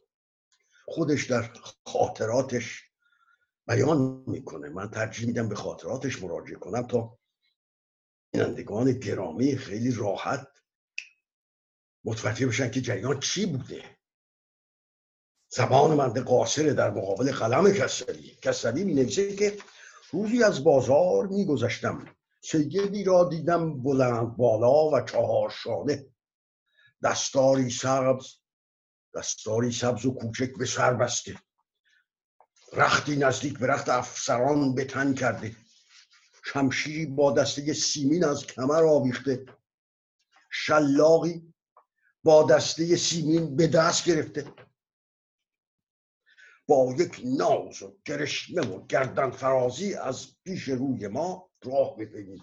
خودش 0.86 1.25
در 1.25 1.50
خاطراتش 1.86 2.84
بیان 3.68 4.24
می‌کنه. 4.28 4.70
من 4.70 4.89
ترجیح 4.89 5.28
میدم 5.28 5.50
به 5.50 5.56
خاطراتش 5.56 6.24
مراجعه 6.24 6.56
کنم 6.56 6.88
تا 6.88 7.18
بینندگان 8.32 8.92
گرامی 8.92 9.58
خیلی 9.58 9.92
راحت 9.92 10.48
متوجه 12.04 12.48
بشن 12.48 12.72
که 12.72 12.82
جریان 12.82 13.20
چی 13.20 13.46
بوده. 13.46 13.98
زبان 15.51 15.96
مرد 15.98 16.18
قاصر 16.18 16.63
در 16.63 16.92
مقابل 16.92 17.32
قلم 17.32 17.74
کسری. 17.74 18.36
کسری 18.42 18.84
می 18.84 19.06
که 19.06 19.58
روزی 20.12 20.44
از 20.44 20.63
بازار 20.63 21.28
میگذشتم. 21.28 22.16
سیدی 22.41 23.03
را 23.03 23.29
دیدم 23.29 23.84
بلند 23.84 24.38
بالا 24.38 24.89
و 24.89 25.05
چهار 25.05 25.50
شانه. 25.50 26.05
دستاری 27.03 27.69
سبز 27.69 28.39
دستاری 29.15 29.72
سبز 29.72 30.05
و 30.05 30.13
کوچک 30.13 30.58
به 30.58 30.65
سر 30.65 30.93
بسته. 30.93 31.39
رختی 32.74 33.15
نزدیک 33.15 33.60
به 33.60 33.67
رخت 33.67 33.89
افسران 33.89 34.75
به 34.75 34.86
تن 34.86 35.13
کرده. 35.13 35.55
شمشیری 36.43 37.05
با 37.05 37.31
دسته 37.31 37.74
سیمین 37.74 38.24
از 38.24 38.46
کمر 38.46 38.84
آویخته. 38.84 39.46
شلاقی 40.51 41.53
با 42.24 42.43
دسته 42.43 42.96
سیمین 42.96 43.55
به 43.55 43.67
دست 43.67 44.05
گرفته. 44.05 44.53
با 46.70 46.96
یک 46.98 47.22
ناز 47.26 47.84
و 47.84 47.98
گرشمه 48.06 48.62
و 48.62 48.86
گردن 48.86 49.32
فرازی 49.32 49.94
از 49.94 50.28
پیش 50.44 50.64
روی 50.64 51.08
ما 51.08 51.50
راه 51.64 51.98
بپیمید 51.98 52.42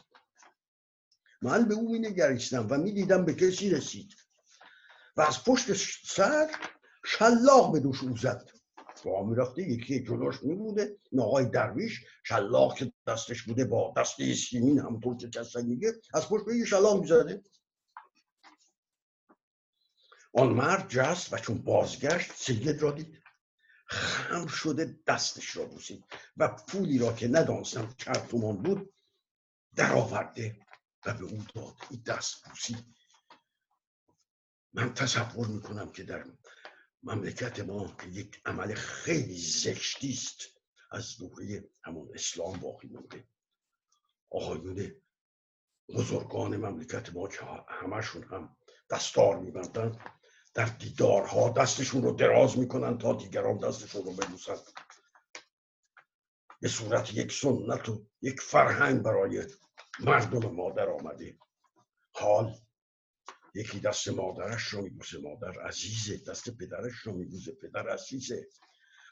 من 1.43 1.69
به 1.69 1.75
او 1.75 1.93
می 1.93 1.99
نگریستم 1.99 2.67
و 2.71 2.77
می‌دیدم 2.79 3.25
به 3.25 3.35
کسی 3.35 3.71
رسید 3.71 4.15
و 5.17 5.21
از 5.21 5.45
پشت 5.45 5.73
سر 6.07 6.51
شلاق 7.05 7.73
به 7.73 7.81
دوش 7.81 8.03
او 8.03 8.17
زد. 8.17 8.51
راه 9.05 9.29
می‌رفته 9.29 9.63
یکی 9.63 10.05
جلوش 10.05 10.43
می 10.43 10.55
بوده 10.55 10.97
آقای 11.19 11.45
درویش 11.45 12.01
شلاق 12.25 12.75
که 12.75 12.93
دستش 13.07 13.43
بوده 13.43 13.65
با 13.65 13.95
دسته 13.97 14.35
سیمین 14.35 14.79
همونطور 14.79 15.17
که 15.17 15.63
میگه 15.63 15.93
از 16.15 16.29
پشت 16.29 16.45
به 16.45 16.57
یه 16.57 16.65
شلاق 16.65 17.01
می‌زده. 17.01 17.43
آن 20.35 20.49
مرد 20.49 20.89
جست 20.89 21.33
و 21.33 21.39
چون 21.39 21.59
بازگشت 21.59 22.33
سید 22.33 22.83
را 22.83 22.91
دید. 22.91 23.26
خم 23.87 24.47
شده 24.47 24.99
دستش 25.07 25.57
را 25.57 25.65
بوسید 25.65 26.05
و 26.37 26.49
پولی 26.49 26.99
را 26.99 27.13
که 27.13 27.29
ندانستم 27.29 27.95
چند 27.99 28.27
تومان 28.29 28.63
بود 28.63 28.95
در 29.75 29.93
آورده 29.93 30.67
و 31.07 31.15
به 31.15 31.25
او 31.25 31.45
داد. 31.55 31.75
این 31.91 32.03
دست 32.07 32.45
بوسی. 32.45 32.77
من 34.73 34.95
تصور 34.95 35.47
می‌کنم 35.47 35.93
که 35.93 36.03
در 36.03 36.25
مملکت 37.03 37.61
ما 37.61 37.97
که 38.01 38.09
یک 38.09 38.41
عمل 38.45 38.75
خیلی 38.75 39.39
زشتی 39.39 40.13
است. 40.13 40.57
از 40.91 41.17
دوره 41.19 41.65
همون 41.85 42.11
اسلام 42.15 42.61
باقی 42.61 42.89
مونده 42.89 43.29
آقایون 44.31 45.03
بزرگان 45.89 46.57
مملکت 46.57 47.15
ما 47.15 47.29
که 47.29 47.41
همشون 47.69 48.23
هم 48.23 48.57
دستار 48.91 49.39
میبندن 49.39 49.99
در 50.57 50.65
دیدارها 50.65 51.49
دستشون 51.49 52.03
رو 52.03 52.13
دراز 52.13 52.59
می‌کنن 52.59 52.99
تا 52.99 53.13
دیگران 53.13 53.59
دستشون 53.59 54.05
رو 54.05 54.13
ببوسن. 54.13 54.57
به 56.61 56.69
صورت 56.69 57.15
یک 57.15 57.33
سنت 57.33 57.89
و 57.89 58.07
یک 58.23 58.41
فرهنگ 58.41 59.03
برای 59.03 59.47
مردم 60.01 60.51
ما 60.51 60.71
در 60.71 60.89
آمده. 60.89 61.39
حال 62.13 62.55
یکی 63.55 63.81
دست 63.81 64.09
مادرش 64.09 64.63
رو 64.63 64.83
میبوسه 64.83 65.19
مادر 65.19 65.61
عزیزه 65.61 66.25
دست 66.31 66.51
پدرش 66.51 66.95
رو 66.95 67.13
میبوسه 67.13 67.53
پدر 67.53 67.89
عزیزه. 67.89 68.47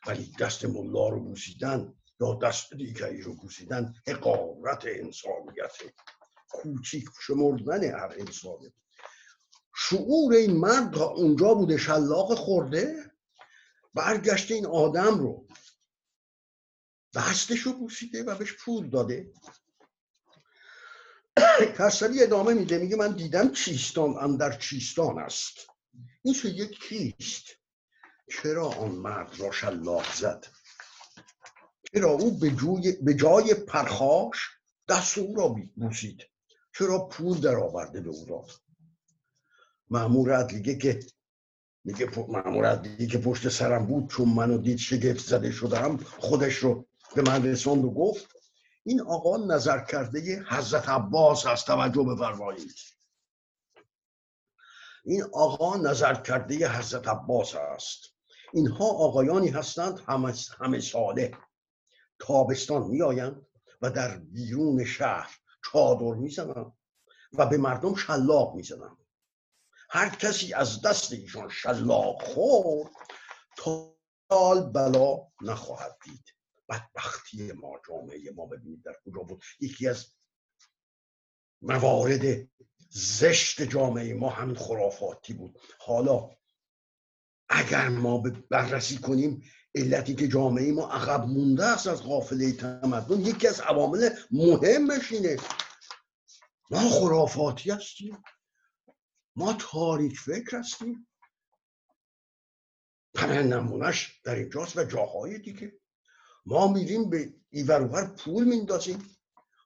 ولی 0.06 0.32
دست 0.40 0.64
ملا 0.64 1.08
رو 1.08 1.20
بوسیدن 1.20 1.94
یا 2.20 2.34
دست 2.34 2.74
دیگری 2.74 3.22
رو 3.22 3.34
بوسیدن 3.34 3.94
حقارت 4.06 4.84
انسانیت 4.86 5.76
کوچیک 6.48 7.04
شمردن 7.20 7.84
هر 7.84 8.14
انسانه 8.18 8.72
شعور 9.88 10.34
این 10.34 10.56
مرد 10.56 10.94
تا 10.94 11.04
اونجا 11.04 11.54
بوده 11.54 11.76
شلاق 11.76 12.34
خورده 12.34 13.12
برگشته 13.94 14.54
این 14.54 14.66
آدم 14.66 15.18
رو. 15.18 15.48
دستش 17.14 17.60
رو 17.60 17.72
بوسیده 17.72 18.22
و 18.22 18.34
بهش 18.34 18.52
پول 18.52 18.90
داده. 18.90 19.32
کسری 21.78 22.22
ادامه 22.22 22.54
میده 22.54 22.78
میگه 22.78 22.96
من 22.96 23.16
دیدم 23.16 23.52
چیستان 23.52 24.18
اندر 24.18 24.58
چیستان 24.58 25.18
است. 25.18 25.58
این 26.22 26.34
یک 26.44 26.80
کیست؟ 26.80 27.44
چرا 28.30 28.68
آن 28.68 28.90
مرد 28.90 29.40
را 29.40 29.50
شلاق 29.50 30.14
زد؟ 30.14 30.46
چرا 31.94 32.10
او 32.10 32.38
به, 33.02 33.14
جای 33.14 33.54
پرخاش 33.54 34.50
دست 34.88 35.18
او 35.18 35.36
را 35.36 35.48
بوسید 35.48 36.22
چرا 36.78 37.06
پول 37.06 37.40
در 37.40 37.56
آورده 37.56 38.00
به 38.00 38.10
او 38.10 38.26
داد 38.26 38.63
معمور 39.90 40.32
عدلیگه 40.32 40.74
که 40.74 41.00
میگه 41.84 42.10
معمور 42.28 42.66
عدلیگه 42.66 43.06
که 43.06 43.18
پشت 43.18 43.48
سرم 43.48 43.86
بود 43.86 44.10
چون 44.10 44.28
منو 44.28 44.58
دید 44.58 44.78
شگفت 44.78 45.26
زده 45.26 45.52
شدم 45.52 45.96
خودش 45.96 46.54
رو 46.54 46.86
به 47.14 47.22
من 47.22 47.46
رساند 47.46 47.84
و 47.84 47.90
گفت 47.90 48.26
این 48.84 49.00
آقا 49.00 49.36
نظر 49.36 49.84
کرده 49.84 50.44
حضرت 50.48 50.88
عباس 50.88 51.46
هست 51.46 51.66
توجه 51.66 52.02
بفرمایید. 52.02 52.74
این 55.04 55.22
آقا 55.32 55.76
نظر 55.76 56.14
کرده 56.14 56.68
حضرت 56.68 57.08
عباس 57.08 57.54
است. 57.54 58.00
اینها 58.52 58.84
آقایانی 58.84 59.48
هستند 59.48 60.00
همه, 60.08 60.34
همه 60.58 60.80
ساله 60.80 61.32
تابستان 62.18 62.82
میآیند 62.82 63.46
و 63.82 63.90
در 63.90 64.16
بیرون 64.18 64.84
شهر 64.84 65.38
چادر 65.64 66.14
می‌زنند 66.14 66.72
و 67.32 67.46
به 67.46 67.56
مردم 67.56 67.94
شلاق 67.94 68.54
می‌زنند. 68.54 69.03
هر 69.94 70.08
کسی 70.08 70.54
از 70.54 70.82
دست 70.82 71.12
ایشان 71.12 71.48
شلاق 71.48 72.22
خورد 72.22 72.90
تا 73.56 73.94
بلا 74.74 75.18
نخواهد 75.42 75.98
دید. 76.04 76.24
بدبختی 76.68 77.52
ما 77.52 77.80
جامعه 77.88 78.30
ما 78.36 78.46
ببینید 78.46 78.82
در 78.82 78.96
کجا 79.06 79.22
بود. 79.22 79.42
یکی 79.60 79.88
از 79.88 80.06
موارد 81.62 82.48
زشت 82.90 83.62
جامعه 83.62 84.14
ما 84.14 84.30
همین 84.30 84.56
خرافاتی 84.56 85.32
بود. 85.32 85.58
حالا 85.78 86.30
اگر 87.48 87.88
ما 87.88 88.22
بررسی 88.50 88.98
کنیم 88.98 89.42
علتی 89.74 90.14
که 90.14 90.28
جامعه 90.28 90.72
ما 90.72 90.92
عقب 90.92 91.24
مونده 91.24 91.64
است 91.64 91.86
از 91.86 92.02
قافله 92.02 92.52
تمدن 92.52 93.20
یکی 93.20 93.48
از 93.48 93.60
عوامل 93.60 94.10
مهمش 94.30 95.12
اینه. 95.12 95.36
ما 96.70 96.90
خرافاتی 96.90 97.70
هستیم. 97.70 98.22
ما 99.36 99.56
تاریک 99.58 100.18
فکر 100.18 100.58
هستیم. 100.58 101.06
همه 103.16 103.42
نمونش 103.42 104.20
در 104.24 104.34
اینجاست 104.34 104.76
و 104.76 104.84
جاهای 104.84 105.38
دیگه. 105.38 105.72
ما 106.46 106.72
میریم 106.72 107.10
به 107.10 107.34
ایور 107.50 108.06
پول 108.06 108.44
میندازیم. 108.44 109.16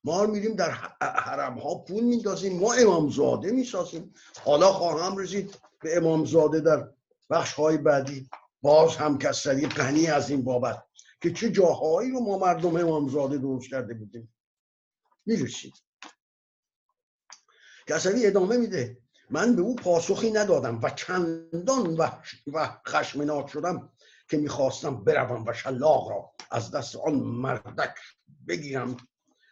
ما 0.04 0.26
میریم 0.26 0.56
در 0.56 0.70
حرم 1.00 1.58
ها 1.58 1.74
پول 1.74 2.04
میندازیم. 2.04 2.60
ما 2.60 2.72
امامزاده 2.72 3.50
می‌سازیم. 3.50 4.14
حالا 4.44 4.72
خواهم 4.72 5.16
رسید 5.16 5.58
به 5.80 5.96
امامزاده 5.96 6.60
در 6.60 6.90
بخش 7.30 7.52
های 7.52 7.76
بعدی. 7.76 8.30
باز 8.62 8.96
هم 8.96 9.18
کسری 9.18 9.66
غنی 9.66 10.06
از 10.06 10.30
این 10.30 10.44
بابت 10.44 10.84
که 11.22 11.32
چه 11.32 11.50
جاهایی 11.50 12.10
رو 12.10 12.20
ما 12.20 12.38
مردم 12.38 12.76
امامزاده 12.76 13.38
درست 13.38 13.70
کرده 13.70 13.94
بودیم. 13.94 14.34
می‌رسیم 15.26 15.72
کسری 17.86 18.26
ادامه 18.26 18.56
میده. 18.56 18.98
من 19.30 19.56
به 19.56 19.62
او 19.62 19.76
پاسخی 19.76 20.30
ندادم 20.30 20.80
و 20.82 20.90
چندان 20.90 21.96
و 22.46 22.80
خشمناک 22.88 23.48
شدم 23.48 23.92
که 24.30 24.36
می‌خواستم 24.36 25.04
بروم 25.04 25.44
و 25.46 25.52
شلاق 25.52 26.10
را 26.10 26.34
از 26.50 26.70
دست 26.70 26.96
آن 26.96 27.14
مردک 27.14 27.94
بگیرم 28.48 28.96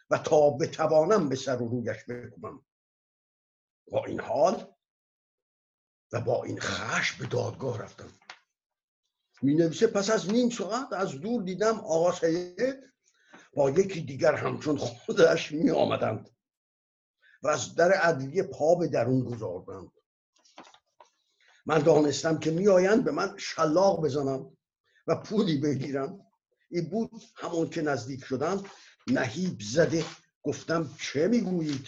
و 0.09 0.17
تا 0.17 0.49
بتوانم 0.49 1.29
به 1.29 1.35
سر 1.35 1.61
و 1.61 1.67
رویش 1.69 2.03
بکنم 2.09 2.65
با 3.91 4.05
این 4.05 4.19
حال 4.19 4.73
و 6.11 6.21
با 6.21 6.43
این 6.43 6.59
خش 6.59 7.13
به 7.13 7.25
دادگاه 7.25 7.83
رفتم. 7.83 8.09
می 9.41 9.53
نویسه 9.55 9.87
پس 9.87 10.09
از 10.09 10.29
نیم 10.29 10.49
ساعت 10.49 10.93
از 10.93 11.11
دور 11.11 11.43
دیدم 11.43 11.79
آقا 11.79 12.11
سید 12.11 12.93
با 13.53 13.69
یکی 13.69 14.01
دیگر 14.01 14.35
همچون 14.35 14.77
خودش 14.77 15.51
می 15.51 15.69
آمدند 15.69 16.36
و 17.43 17.47
از 17.47 17.75
در 17.75 17.91
عدلیه 17.91 18.43
پا 18.43 18.75
به 18.75 18.87
درون 18.87 19.23
گذاردند 19.23 19.91
من 21.65 21.79
دانستم 21.79 22.39
که 22.39 22.51
میآیند 22.51 23.03
به 23.03 23.11
من 23.11 23.37
شلاق 23.37 24.05
بزنم 24.05 24.57
و 25.07 25.15
پولی 25.15 25.57
بگیرم. 25.57 26.25
این 26.69 26.89
بود 26.89 27.11
همون 27.35 27.69
که 27.69 27.81
نزدیک 27.81 28.23
شدم. 28.23 28.63
نهیب 29.07 29.61
زده. 29.61 30.05
گفتم 30.43 30.95
چه 30.99 31.27
می‌گویید؟ 31.27 31.87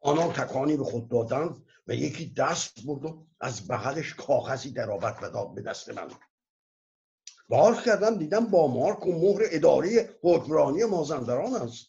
آنان 0.00 0.32
تکانی 0.32 0.76
به 0.76 0.84
خود 0.84 1.08
دادند 1.08 1.66
و 1.86 1.94
یکی 1.94 2.34
دست 2.36 2.86
برد 2.86 3.04
و 3.04 3.26
از 3.40 3.68
بغلش 3.68 4.14
کاغذی 4.14 4.70
در 4.70 4.90
آورد 4.90 5.18
و 5.22 5.30
داد 5.30 5.54
به 5.54 5.62
دست 5.62 5.88
من. 5.88 6.10
باز 7.48 7.82
کردم 7.82 8.18
دیدم 8.18 8.46
با 8.46 8.66
مارک 8.66 9.06
و 9.06 9.12
مهر 9.12 9.42
اداره 9.50 10.18
حکمرانی 10.22 10.84
مازندران 10.84 11.54
است. 11.54 11.86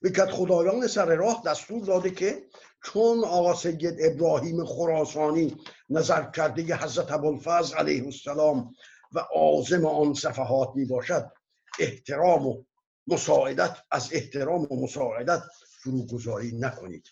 به 0.00 0.10
خدایان 0.10 0.86
سر 0.86 1.14
راه 1.14 1.42
دستور 1.46 1.84
داده 1.84 2.10
که 2.10 2.46
چون 2.84 3.24
آقا 3.24 3.54
سید 3.54 3.96
ابراهیم 4.00 4.64
خراسانی 4.64 5.56
نظر 5.90 6.30
کرده 6.30 6.76
حضرت 6.76 7.12
ابوالفضل 7.12 7.76
علیه 7.76 8.04
السلام 8.04 8.74
و 9.12 9.18
عازم 9.18 9.86
آن 9.86 10.14
صفحات 10.14 10.68
می 10.74 10.84
باشد 10.84 11.30
احترام 11.78 12.46
و 12.46 12.64
مساعدت 13.06 13.76
از 13.90 14.08
احترام 14.12 14.62
و 14.62 14.82
مساعدت 14.82 15.42
فروگذاری 15.82 16.52
نکنید. 16.58 17.08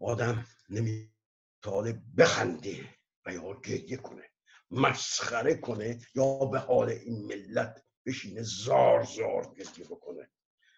آدم 0.00 0.46
نمی‌تونه 0.68 2.02
بخنده 2.18 2.88
و 3.26 3.32
یا 3.32 3.60
گریه 3.60 3.96
کنه. 3.96 4.29
مسخره 4.70 5.54
کنه 5.54 5.98
یا 6.14 6.34
به 6.34 6.58
حال 6.58 6.88
این 6.88 7.26
ملت 7.26 7.84
بشینه 8.06 8.42
زار 8.42 9.04
زار 9.04 9.54
گریه 9.54 9.86
بکنه. 9.86 10.30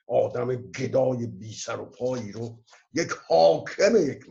آدم 0.06 0.56
گدای 0.56 1.26
بی 1.26 1.54
سر 1.54 1.80
و 1.80 1.84
پایی 1.84 2.32
رو 2.32 2.62
یک 2.94 3.10
حاکم 3.10 3.96
یک 3.96 4.24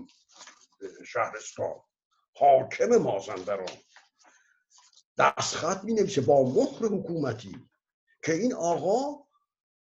شهرستان 1.07 1.75
حاکم 2.35 2.97
مازندران. 2.97 3.77
دستخط 5.17 5.83
می 5.83 5.93
نویسه 5.93 6.21
با 6.21 6.43
مهر 6.43 6.85
حکومتی 6.85 7.55
که 8.23 8.33
این 8.33 8.53
آقا 8.53 9.25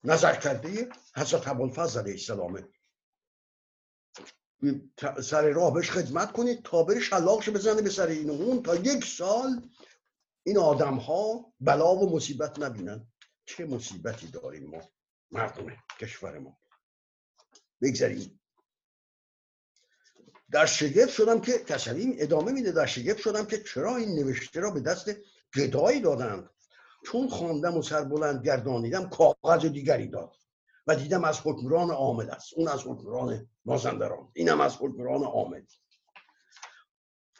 نظر 0.04 0.36
کرده 0.36 0.88
حضرت 1.16 1.48
ابوالفضل 1.48 2.00
علیه 2.00 2.12
السلامه 2.12 2.68
سر 5.22 5.50
راه 5.50 5.74
بهش 5.74 5.90
خدمت 5.90 6.32
کنید 6.32 6.62
تا 6.62 6.82
بره 6.82 7.00
شلاقش 7.00 7.48
بزنه 7.48 7.82
به 7.82 7.90
سر 7.90 8.06
این 8.06 8.30
اون 8.30 8.62
تا 8.62 8.74
یک 8.74 9.04
سال 9.04 9.68
این 10.42 10.58
آدم 10.58 10.94
ها 10.94 11.52
بلا 11.60 11.94
و 11.94 12.16
مصیبت 12.16 12.58
نبینن. 12.58 13.06
چه 13.46 13.66
مصیبتی 13.66 14.26
داریم 14.26 14.70
ما 14.70 14.80
مردم 15.30 15.66
کشور 16.00 16.38
ما. 16.38 16.58
بگذاریم. 17.82 18.40
در 20.50 20.66
شگفت 20.66 21.10
شدم 21.10 21.40
که 21.40 21.58
کسریم 21.58 22.14
ادامه 22.18 22.52
میده. 22.52 22.72
در 22.72 22.86
شگفت 22.86 23.18
شدم 23.18 23.46
که 23.46 23.62
چرا 23.62 23.96
این 23.96 24.14
نوشته 24.14 24.60
را 24.60 24.70
به 24.70 24.80
دست 24.80 25.10
گدایی 25.56 26.00
دادند؟ 26.00 26.50
چون 27.06 27.28
خواندم 27.28 27.76
و 27.76 27.82
سربلند 27.82 28.46
گردانیدم 28.46 29.08
کاغذ 29.08 29.66
دیگری 29.66 30.08
داد. 30.08 30.36
و 30.86 30.96
دیدم 30.96 31.24
از 31.24 31.40
حکمران 31.44 31.90
عامل 31.90 32.30
است. 32.30 32.54
اون 32.56 32.68
از 32.68 32.80
حکمران 32.80 33.50
مازندران. 33.64 34.30
اینم 34.34 34.60
از 34.60 34.76
حکمران 34.76 35.24
عامل. 35.24 35.62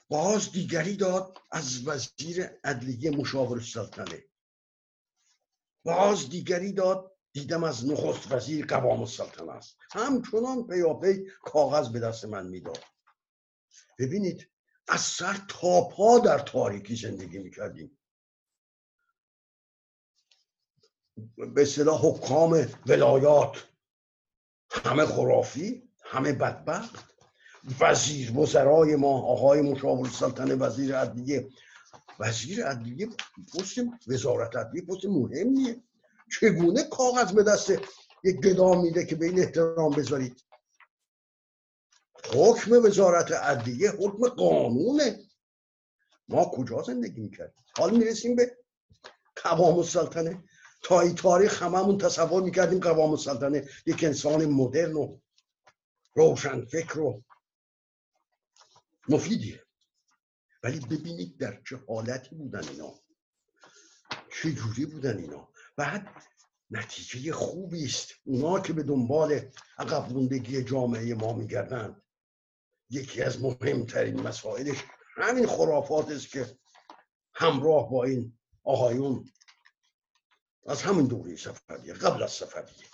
باز 0.08 0.52
دیگری 0.52 0.96
داد 0.96 1.38
از 1.50 1.88
وزیر 1.88 2.44
عدلیه 2.64 3.10
مشاور 3.10 3.56
السلطنه 3.56 4.24
باز 5.84 6.28
دیگری 6.28 6.72
داد 6.72 7.16
دیدم 7.32 7.64
از 7.64 7.86
نخست 7.86 8.32
وزیر 8.32 8.66
قوام 8.66 9.00
السلطنه 9.00 9.52
است. 9.52 9.76
همچنان 9.92 10.66
پیاپی 10.66 11.24
کاغذ 11.42 11.88
به 11.88 12.00
دست 12.00 12.24
من 12.24 12.46
می‌داد. 12.46 12.84
ببینید 13.98 14.50
از 14.88 15.00
سر 15.00 15.40
تا 15.48 15.88
پا 15.88 16.18
در 16.18 16.38
تاریکی 16.38 16.96
زندگی 16.96 17.38
می‌کردیم. 17.38 17.98
به 21.36 21.62
اصطلاح 21.62 22.00
حکام 22.06 22.66
ولایات. 22.86 23.68
همه 24.70 25.06
خرافی 25.06 25.88
همه 26.04 26.32
بدبخت. 26.32 27.14
وزیر 27.80 28.38
وزرای 28.38 28.96
ما 28.96 29.22
آقای 29.22 29.60
مشاور 29.60 30.08
سلطنه 30.08 30.54
وزیر 30.54 30.96
عدلیه. 30.96 31.48
وزیر 32.20 32.66
عدلیه 32.66 33.08
پست 33.54 33.78
وزارت 34.06 34.56
عدلیه 34.56 34.82
پست 34.82 35.04
مهمیه. 35.04 35.82
چگونه 36.40 36.82
کاغذ 36.82 37.32
به 37.32 37.42
دست 37.42 37.70
یک 38.24 38.36
گدا 38.40 38.82
میده 38.82 39.06
که 39.06 39.16
به 39.16 39.26
این 39.26 39.38
احترام 39.38 39.92
بذارید؟ 39.92 40.44
حکم 42.34 42.72
وزارت 42.72 43.32
عدلیه 43.32 43.90
حکم 43.90 44.28
قانونه. 44.28 45.20
ما 46.28 46.44
کجا 46.44 46.82
زندگی 46.82 47.20
می‌کردیم؟ 47.20 47.64
حال 47.78 47.96
می‌رسیم 47.96 48.36
به 48.36 48.58
قوام 49.42 49.78
السلطنه؟ 49.78 50.44
تا 50.84 51.00
این 51.00 51.14
تاریخ 51.14 51.62
هممون 51.62 51.98
تصور 51.98 52.42
می‌کردیم 52.42 52.80
قوام 52.80 53.10
السلطنه 53.10 53.68
یک 53.86 54.04
انسان 54.04 54.46
مدرن 54.46 54.92
و 54.92 55.18
روشن 56.14 56.64
فکر 56.64 57.00
و 57.00 57.22
مفیدیه. 59.08 59.64
ولی 60.62 60.80
ببینید 60.80 61.38
در 61.38 61.62
چه 61.68 61.80
حالتی 61.88 62.36
بودن 62.36 62.68
اینا. 62.68 62.94
چه 64.30 64.52
جوری 64.52 64.86
بودن 64.86 65.18
اینا. 65.18 65.48
بعد 65.76 66.08
نتیجه 66.70 67.32
خوبی 67.32 67.84
است. 67.84 68.14
اونا 68.24 68.60
که 68.60 68.72
به 68.72 68.82
دنبال 68.82 69.40
عقب 69.78 70.34
جامعه 70.62 71.14
ما 71.14 71.32
میگردند 71.32 72.02
یکی 72.90 73.22
از 73.22 73.42
مهمترین 73.42 74.20
مسائلش 74.20 74.84
همین 75.16 75.46
خرافات 75.46 76.10
است 76.10 76.28
که 76.28 76.58
همراه 77.34 77.90
با 77.90 78.04
این 78.04 78.38
آقایون 78.64 79.30
از 80.66 80.82
همین 80.82 81.06
دوره 81.06 81.36
سفریه 81.36 81.94
قبل 81.94 82.22
از 82.22 82.32
سفریه. 82.32 82.86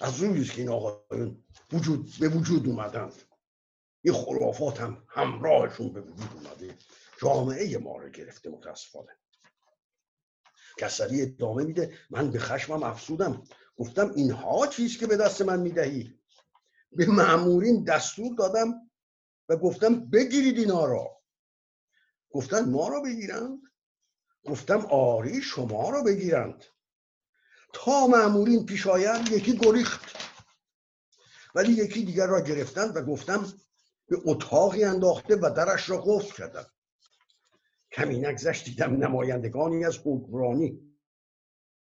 از 0.00 0.20
روی 0.20 0.44
که 0.44 0.60
این 0.60 0.70
آقایون 0.70 1.44
وجود 1.72 2.18
به 2.20 2.28
وجود 2.28 2.66
اومدند. 2.66 3.22
این 4.02 4.14
خرافات 4.14 4.80
هم 4.80 5.04
همراهشون 5.08 5.92
به 5.92 6.00
وجود 6.00 6.30
اومده. 6.34 6.78
جامعه 7.22 7.78
ما 7.78 7.96
رو 7.96 8.08
گرفته 8.08 8.50
متاسفانه. 8.50 9.16
کسری 10.78 11.22
ادامه 11.22 11.64
میده. 11.64 11.98
من 12.10 12.30
به 12.30 12.38
خشمم 12.38 12.82
افسودم. 12.82 13.44
گفتم 13.76 14.12
اینها 14.16 14.66
چیز 14.66 14.98
که 14.98 15.06
به 15.06 15.16
دست 15.16 15.42
من 15.42 15.60
می‌دهی؟ 15.60 16.18
به 16.92 17.06
معمورین 17.06 17.84
دستور 17.84 18.34
دادم 18.34 18.90
و 19.48 19.56
گفتم 19.56 20.10
بگیرید 20.10 20.58
اینا 20.58 20.84
را. 20.84 21.22
گفتن 22.30 22.70
ما 22.70 22.88
را 22.88 23.00
بگیرند؟ 23.00 23.71
گفتم 24.44 24.86
آری 24.86 25.42
شما 25.42 25.90
را 25.90 26.02
بگیرند. 26.02 26.64
تا 27.72 28.06
معمورین 28.06 28.66
پیش 28.66 28.86
آیند 28.86 29.32
یکی 29.32 29.56
گریخت. 29.56 30.16
ولی 31.54 31.72
یکی 31.72 32.04
دیگر 32.04 32.26
را 32.26 32.40
گرفتند 32.40 32.96
و 32.96 33.02
گفتم 33.02 33.52
به 34.08 34.16
اتاقی 34.24 34.84
انداخته 34.84 35.36
و 35.36 35.50
درش 35.56 35.90
را 35.90 36.00
قفل 36.00 36.36
کردم. 36.36 36.66
کمی 37.92 38.18
نگذشت 38.18 38.64
دیدم 38.64 38.96
نمایندگانی 38.96 39.84
از 39.84 39.98
حکمرانی. 39.98 40.96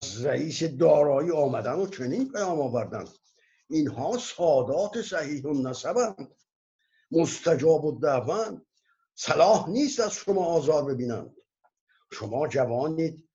از 0.03 0.25
رئیس 0.25 0.63
دارایی 0.63 1.31
آمدن 1.31 1.73
و 1.73 1.87
چنین 1.87 2.31
پیام 2.31 2.61
آوردند. 2.61 3.09
اینها 3.69 4.17
سادات 4.17 5.01
صحیح 5.01 5.43
و 5.43 5.69
نسبند 5.69 6.35
مستجاب 7.11 7.85
و 7.85 7.99
دعوند 7.99 8.65
صلاح 9.15 9.69
نیست 9.69 9.99
از 9.99 10.13
شما 10.13 10.45
آزار 10.45 10.85
ببینند. 10.85 11.36
شما 12.11 12.47
جوانید. 12.47 13.27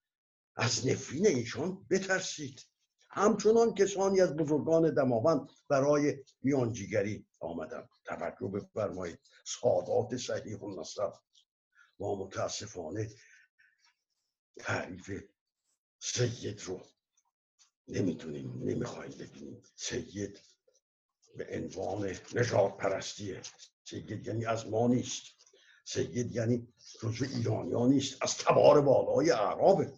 از 0.57 0.87
نفرین 0.87 1.27
ایشان 1.27 1.87
بترسید. 1.91 2.67
همچنان 3.11 3.75
کسانی 3.75 4.21
از 4.21 4.37
بزرگان 4.37 4.95
دماوند 4.95 5.51
برای 5.69 6.25
میانجیگری 6.43 7.27
آمدن 7.41 7.89
توجه 8.05 8.49
بفرمایید. 8.49 9.19
سادات 9.45 10.17
صحیح 10.17 10.57
و 10.57 10.81
نصب 10.81 11.13
ما 11.99 12.15
متاسفانه 12.15 13.11
تعریف 14.59 15.23
سید 16.01 16.63
رو 16.63 16.81
نمی‌تونیم 17.89 18.63
نمی‌خوایم 18.65 19.13
ببینیم. 19.13 19.63
سید 19.77 20.41
به 21.37 21.47
عنوان 21.51 22.17
نجات 22.35 22.77
پرستیه 22.77 23.43
سید 23.85 24.27
یعنی 24.27 24.47
از 24.47 24.67
ما 24.67 24.89
نیست. 24.89 25.41
سید 25.85 26.37
یعنی 26.37 26.68
جزو 27.01 27.25
ایرانیان 27.25 27.88
نیست 27.88 28.23
از 28.23 28.37
تبار 28.37 28.81
بالای 28.81 29.31
اعرابه. 29.31 29.92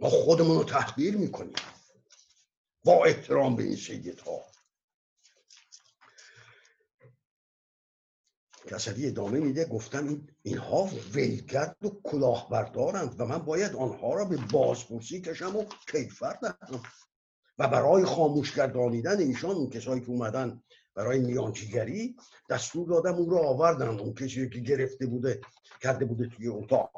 ما 0.00 0.08
خودمون 0.08 0.56
رو 0.56 0.64
تحقیر 0.64 1.16
می‌کنیم. 1.16 1.54
با 2.84 3.04
احترام 3.04 3.56
به 3.56 3.62
این 3.62 3.76
سید 3.76 4.20
ها 4.20 4.46
کسوی 8.66 9.06
ادامه 9.06 9.40
میده 9.40 9.64
گفتم 9.64 10.08
این 10.08 10.30
اینها 10.42 10.84
ولگرد 11.14 11.84
و 11.84 12.00
کلاهبردارند 12.04 13.20
و 13.20 13.24
من 13.26 13.38
باید 13.38 13.74
آنها 13.74 14.14
را 14.14 14.24
به 14.24 14.36
بازپرسی 14.36 15.20
کشم 15.20 15.56
و 15.56 15.64
کیفر 15.90 16.32
دهم. 16.32 16.82
و 17.58 17.68
برای 17.68 18.04
خاموش 18.04 18.54
گردانیدن 18.54 19.18
ایشان 19.18 19.50
اون 19.50 19.70
کسایی 19.70 20.00
که 20.00 20.08
اومدن 20.08 20.62
برای 20.96 21.18
میانچیگری 21.18 22.16
دستور 22.50 22.88
دادم 22.88 23.14
اون 23.14 23.30
رو 23.30 23.38
آوردن. 23.38 23.88
اون 23.88 24.14
کسی 24.14 24.48
که 24.48 24.58
گرفته 24.58 25.06
بوده 25.06 25.40
کرده 25.82 26.04
بوده 26.04 26.28
توی 26.28 26.48
اتاق. 26.48 26.92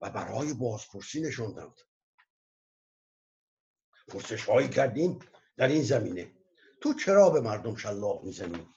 و 0.00 0.10
برای 0.10 0.54
بازپرسی 0.54 1.20
نشوندند 1.20 1.80
پرسش 4.08 4.44
هایی 4.44 4.68
کردیم 4.68 5.18
در 5.56 5.68
این 5.68 5.82
زمینه. 5.82 6.32
تو 6.80 6.94
چرا 6.94 7.30
به 7.30 7.40
مردم 7.40 7.76
شلاق 7.76 8.24
می‌زنی؟ 8.24 8.68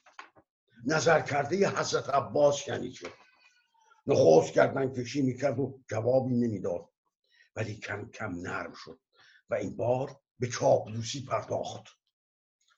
نظر 0.86 1.20
کرده 1.20 1.68
حضرت 1.68 2.08
عباس 2.08 2.68
یعنی 2.68 2.90
چه؟ 2.90 3.12
نخوص 4.06 4.50
کردن 4.50 4.92
کشی 4.92 5.22
می‌کرد 5.22 5.58
و 5.58 5.80
جوابی 5.90 6.34
نمی‌داد. 6.34 6.88
ولی 7.56 7.74
کم 7.74 8.08
کم 8.10 8.34
نرم 8.34 8.72
شد 8.72 9.00
و 9.50 9.54
این 9.54 9.76
بار 9.76 10.20
به 10.38 10.48
چاپلوسی 10.48 11.24
پرداخت. 11.24 11.84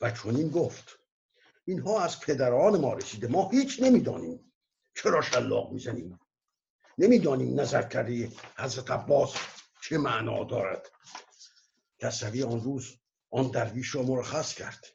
و 0.00 0.10
چنین 0.10 0.48
گفت. 0.48 0.99
اینها 1.70 2.00
از 2.00 2.20
پدران 2.20 2.80
ما 2.80 2.94
رسیده. 2.94 3.28
ما 3.28 3.48
هیچ 3.48 3.82
نمی‌دانیم. 3.82 4.52
چرا 4.94 5.22
شلاق 5.22 5.72
می‌زنیم؟ 5.72 6.20
نمی‌دانیم 6.98 7.60
نظر 7.60 7.82
کرده 7.82 8.28
حضرت 8.56 8.90
عباس 8.90 9.34
چه 9.82 9.98
معنا 9.98 10.44
دارد. 10.44 10.90
کسوی 11.98 12.42
آن 12.42 12.60
روز 12.60 12.96
آن 13.30 13.50
درویش 13.50 13.94
را 13.94 14.02
مرخص 14.02 14.54
کرد 14.54 14.86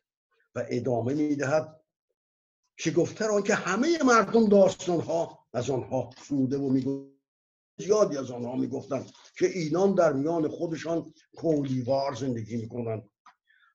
و 0.55 0.65
ادامه 0.69 1.13
می‌دهد 1.13 1.81
که 2.77 2.91
گفته 2.91 3.25
آنکه 3.27 3.55
همه 3.55 4.03
مردم 4.03 4.49
داستان 4.49 4.99
ها 4.99 5.39
از 5.53 5.69
آنها 5.69 6.09
سوده 6.27 6.57
و 6.57 6.69
میگو 6.69 7.09
زیادی 7.77 8.17
از 8.17 8.31
آنها 8.31 8.55
می‌گفتند 8.55 9.11
که 9.37 9.45
اینان 9.47 9.95
در 9.95 10.13
میان 10.13 10.47
خودشان 10.47 11.13
کولیوار 11.37 12.13
زندگی 12.13 12.57
می‌کنند. 12.57 13.09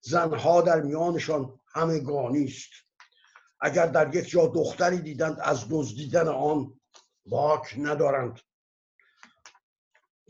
زنها 0.03 0.63
در 0.63 0.81
میانشان 0.81 1.61
همگانی 1.67 2.45
است. 2.45 2.71
اگر 3.61 3.87
در 3.87 4.15
یک 4.15 4.29
جا 4.29 4.47
دختری 4.47 4.99
دیدند 4.99 5.41
از 5.41 5.67
دزدیدن 5.71 6.29
آن 6.29 6.81
باک 7.27 7.75
ندارند. 7.79 8.41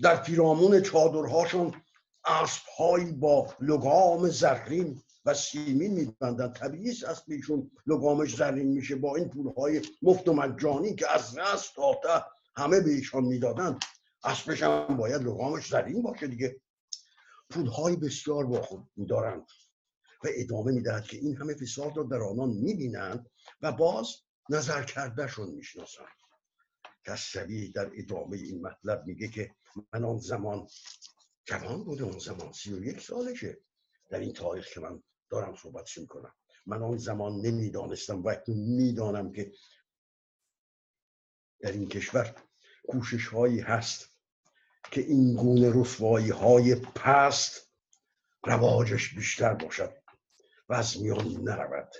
در 0.02 0.16
پیرامون 0.16 0.80
چادرهاشان 0.80 1.82
اسبهایی 2.24 3.12
با 3.12 3.54
لگام 3.60 4.28
زرین 4.28 5.02
و 5.24 5.34
سیمین 5.34 5.92
میبندن 5.92 6.52
طبیعی 6.52 6.90
است 6.90 7.04
اصلیشون 7.04 7.70
لگامش 7.86 8.36
زرین 8.36 8.68
میشه 8.68 8.96
با 8.96 9.16
این 9.16 9.28
پولهای 9.28 9.82
مفت 10.02 10.28
و 10.28 10.32
مجانی 10.32 10.94
که 10.94 11.10
از 11.10 11.38
رست 11.38 11.74
تا 11.74 12.26
همه 12.56 12.80
به 12.80 12.90
ایشان 12.90 13.24
می‌دادن 13.24 13.78
اسبش 14.24 14.62
هم 14.62 14.96
باید 14.96 15.22
لگامش 15.22 15.68
زرین 15.68 16.02
باشه 16.02 16.26
دیگه. 16.26 16.60
پولهای 17.50 17.96
بسیار 17.96 18.46
با 18.46 18.62
خود 18.62 18.88
دارند. 19.08 19.46
و 20.24 20.28
ادامه 20.34 20.72
می‌دهد 20.72 21.04
که 21.04 21.16
این 21.16 21.36
همه 21.36 21.54
فساد 21.54 21.96
را 21.96 22.02
در 22.02 22.22
آنان 22.22 22.48
می‌بینند 22.48 23.30
و 23.60 23.72
باز 23.72 24.06
نظر 24.50 24.84
کردهشون 24.84 25.50
می‌شناسند. 25.50 26.06
کسوی 27.06 27.72
در 27.72 27.90
ادامه 27.94 28.36
این 28.36 28.66
مطلب 28.66 29.06
میگه 29.06 29.28
که 29.28 29.54
من 29.92 30.04
آن 30.04 30.18
زمان 30.18 30.66
جوان 31.44 31.84
بوده 31.84 32.04
اون 32.04 32.18
زمان 32.18 32.52
سی 32.52 32.74
و 32.74 32.84
یک 32.84 33.00
سالشه. 33.00 33.58
در 34.10 34.18
این 34.18 34.32
تاریخ 34.32 34.68
که 34.74 34.80
من 34.80 35.02
دارم 35.30 35.56
صحبتش 35.56 35.98
می‌کنم 35.98 36.34
من 36.66 36.82
آن 36.82 36.96
زمان 36.96 37.32
نمی‌دانستم 37.40 38.22
و 38.24 38.36
می‌دانم 38.46 39.32
که 39.32 39.52
در 41.60 41.72
این 41.72 41.88
کشور 41.88 42.34
کوشش 42.88 43.26
هایی 43.26 43.60
هست 43.60 44.10
که 44.90 45.00
این 45.00 45.34
گونه 45.34 45.72
رسوایی 45.74 46.30
های 46.30 46.74
پست 46.74 47.72
رواجش 48.44 49.14
بیشتر 49.14 49.54
باشد. 49.54 49.99
و 50.70 50.74
از 50.74 51.02
میان 51.02 51.26
نرود. 51.26 51.94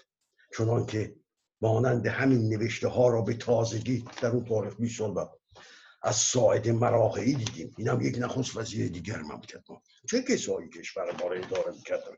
چنان 0.59 0.87
که 0.87 1.15
مانند 1.61 2.07
همین 2.07 2.49
نوشته 2.49 2.89
ها 2.89 3.09
را 3.09 3.23
به 3.23 3.35
تازگی 3.35 4.05
در 4.23 4.29
اون 4.31 4.45
تاریخ 4.45 4.77
20 4.77 4.99
سال 4.99 5.15
بعد 5.15 5.31
از 6.03 6.17
ساعد 6.17 6.69
مراقعی 6.69 7.35
دیدیم. 7.35 7.75
این 7.79 7.89
هم 7.89 8.01
یک 8.01 8.17
نخست 8.19 8.57
وزیر 8.57 8.89
دیگر 8.89 9.23
مملکت 9.23 9.71
ما. 9.71 9.83
چه 10.11 10.23
کسایی 10.23 10.69
کشور 10.69 11.23
ما 11.23 11.29
را 11.29 11.37
اداره 11.37 11.73
می‌کردن 11.73 12.17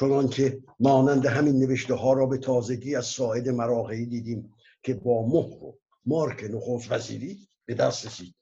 چنان 0.00 0.28
که 0.28 0.62
مانند 0.80 1.26
همین 1.26 1.58
نوشته 1.58 1.94
ها 1.94 2.12
را 2.12 2.26
به 2.26 2.38
تازگی 2.38 2.96
از 2.96 3.06
ساعد 3.06 3.48
مراقعی 3.48 4.06
دیدیم 4.06 4.54
که 4.82 4.94
با 4.94 5.26
مهر 5.26 5.64
و 5.64 5.78
مارک 6.06 6.44
نخست 6.44 6.92
وزیری 6.92 7.48
به 7.64 7.74
دست 7.74 8.06
رسید. 8.06 8.34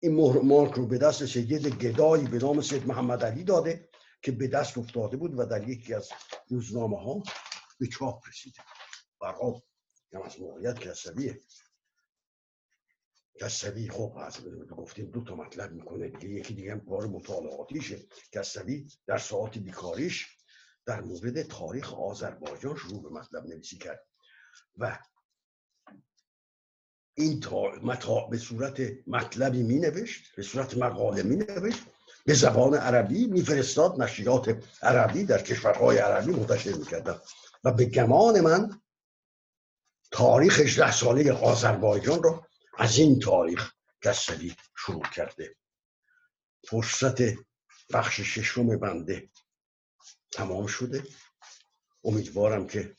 این 0.00 0.14
مهر 0.14 0.40
مارک 0.40 0.72
رو 0.72 0.86
به 0.86 0.98
دست 0.98 1.26
سید 1.26 1.66
گدایی 1.66 2.24
به 2.24 2.38
نام 2.38 2.60
سید 2.60 2.86
محمد 2.86 3.24
علی 3.24 3.44
داده. 3.44 3.88
که 4.22 4.32
به 4.32 4.48
دست 4.48 4.78
افتاده 4.78 5.16
بود 5.16 5.38
و 5.38 5.44
در 5.44 5.68
یکی 5.68 5.94
از 5.94 6.08
روزنامه 6.48 6.98
ها 6.98 7.22
به 7.80 7.86
چاپ 7.86 8.28
رسیده 8.28 8.60
برها 9.20 9.62
هم 10.12 10.22
از 10.22 10.40
موقعیت 10.40 10.78
کسویه 10.78 11.40
کسوی 13.40 13.88
خب 13.88 14.16
از 14.16 14.40
گفتیم 14.70 15.10
دو 15.10 15.24
تا 15.24 15.34
مطلب 15.34 15.72
می‌کنه 15.72 16.08
دیگه 16.08 16.34
یکی 16.34 16.54
دیگه 16.54 16.82
کار 16.88 17.06
مطالعاتیشه. 17.06 18.06
کسوی 18.32 18.88
در 19.06 19.18
ساعت 19.18 19.58
بیکاریش 19.58 20.26
در 20.86 21.00
مورد 21.00 21.42
تاریخ 21.42 21.94
آذربایجان 21.94 22.76
شروع 22.76 23.02
به 23.02 23.08
مطلب 23.08 23.46
نویسی 23.46 23.78
کرد 23.78 24.06
و 24.76 24.98
این 27.14 27.40
تا 27.40 28.26
به 28.30 28.38
صورت 28.38 28.80
مطلبی 29.06 29.62
می 29.62 29.78
نوشت 29.78 30.36
به 30.36 30.42
صورت 30.42 30.76
مقاله 30.76 31.22
می 31.22 31.36
نوشت 31.36 31.82
به 32.24 32.34
زبان 32.34 32.74
عربی 32.74 33.26
میفرستاد 33.26 34.02
نشریات 34.02 34.64
عربی 34.82 35.24
در 35.24 35.42
کشورهای 35.42 35.98
عربی 35.98 36.32
منتشر 36.32 36.72
می‌کردن. 36.72 37.20
و 37.64 37.72
به 37.72 37.84
گمان 37.84 38.40
من 38.40 38.80
تاریخ 40.10 40.60
18 40.60 40.92
ساله 40.92 41.32
آذربایجان 41.32 42.22
رو 42.22 42.46
از 42.78 42.98
این 42.98 43.18
تاریخ 43.20 43.72
کسلی 44.02 44.56
شروع 44.76 45.02
کرده. 45.02 45.56
فرصت 46.68 47.22
بخش 47.92 48.20
ششم 48.20 48.78
بنده 48.78 49.30
تمام 50.32 50.66
شده. 50.66 51.04
امیدوارم 52.04 52.66
که 52.66 52.94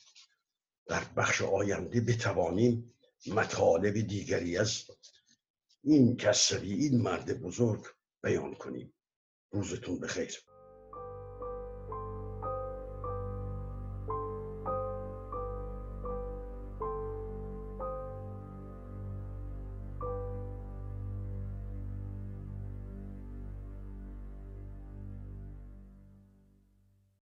در 0.86 1.04
بخش 1.16 1.42
آینده 1.42 2.00
بتوانیم 2.00 2.94
مطالب 3.26 4.00
دیگری 4.00 4.58
از 4.58 4.84
این 5.82 6.16
کسری 6.16 6.72
این 6.72 7.02
مرد 7.02 7.40
بزرگ 7.40 7.86
بیان 8.22 8.54
کنیم. 8.54 8.93
روزتون 9.54 10.00
بخیر. 10.00 10.53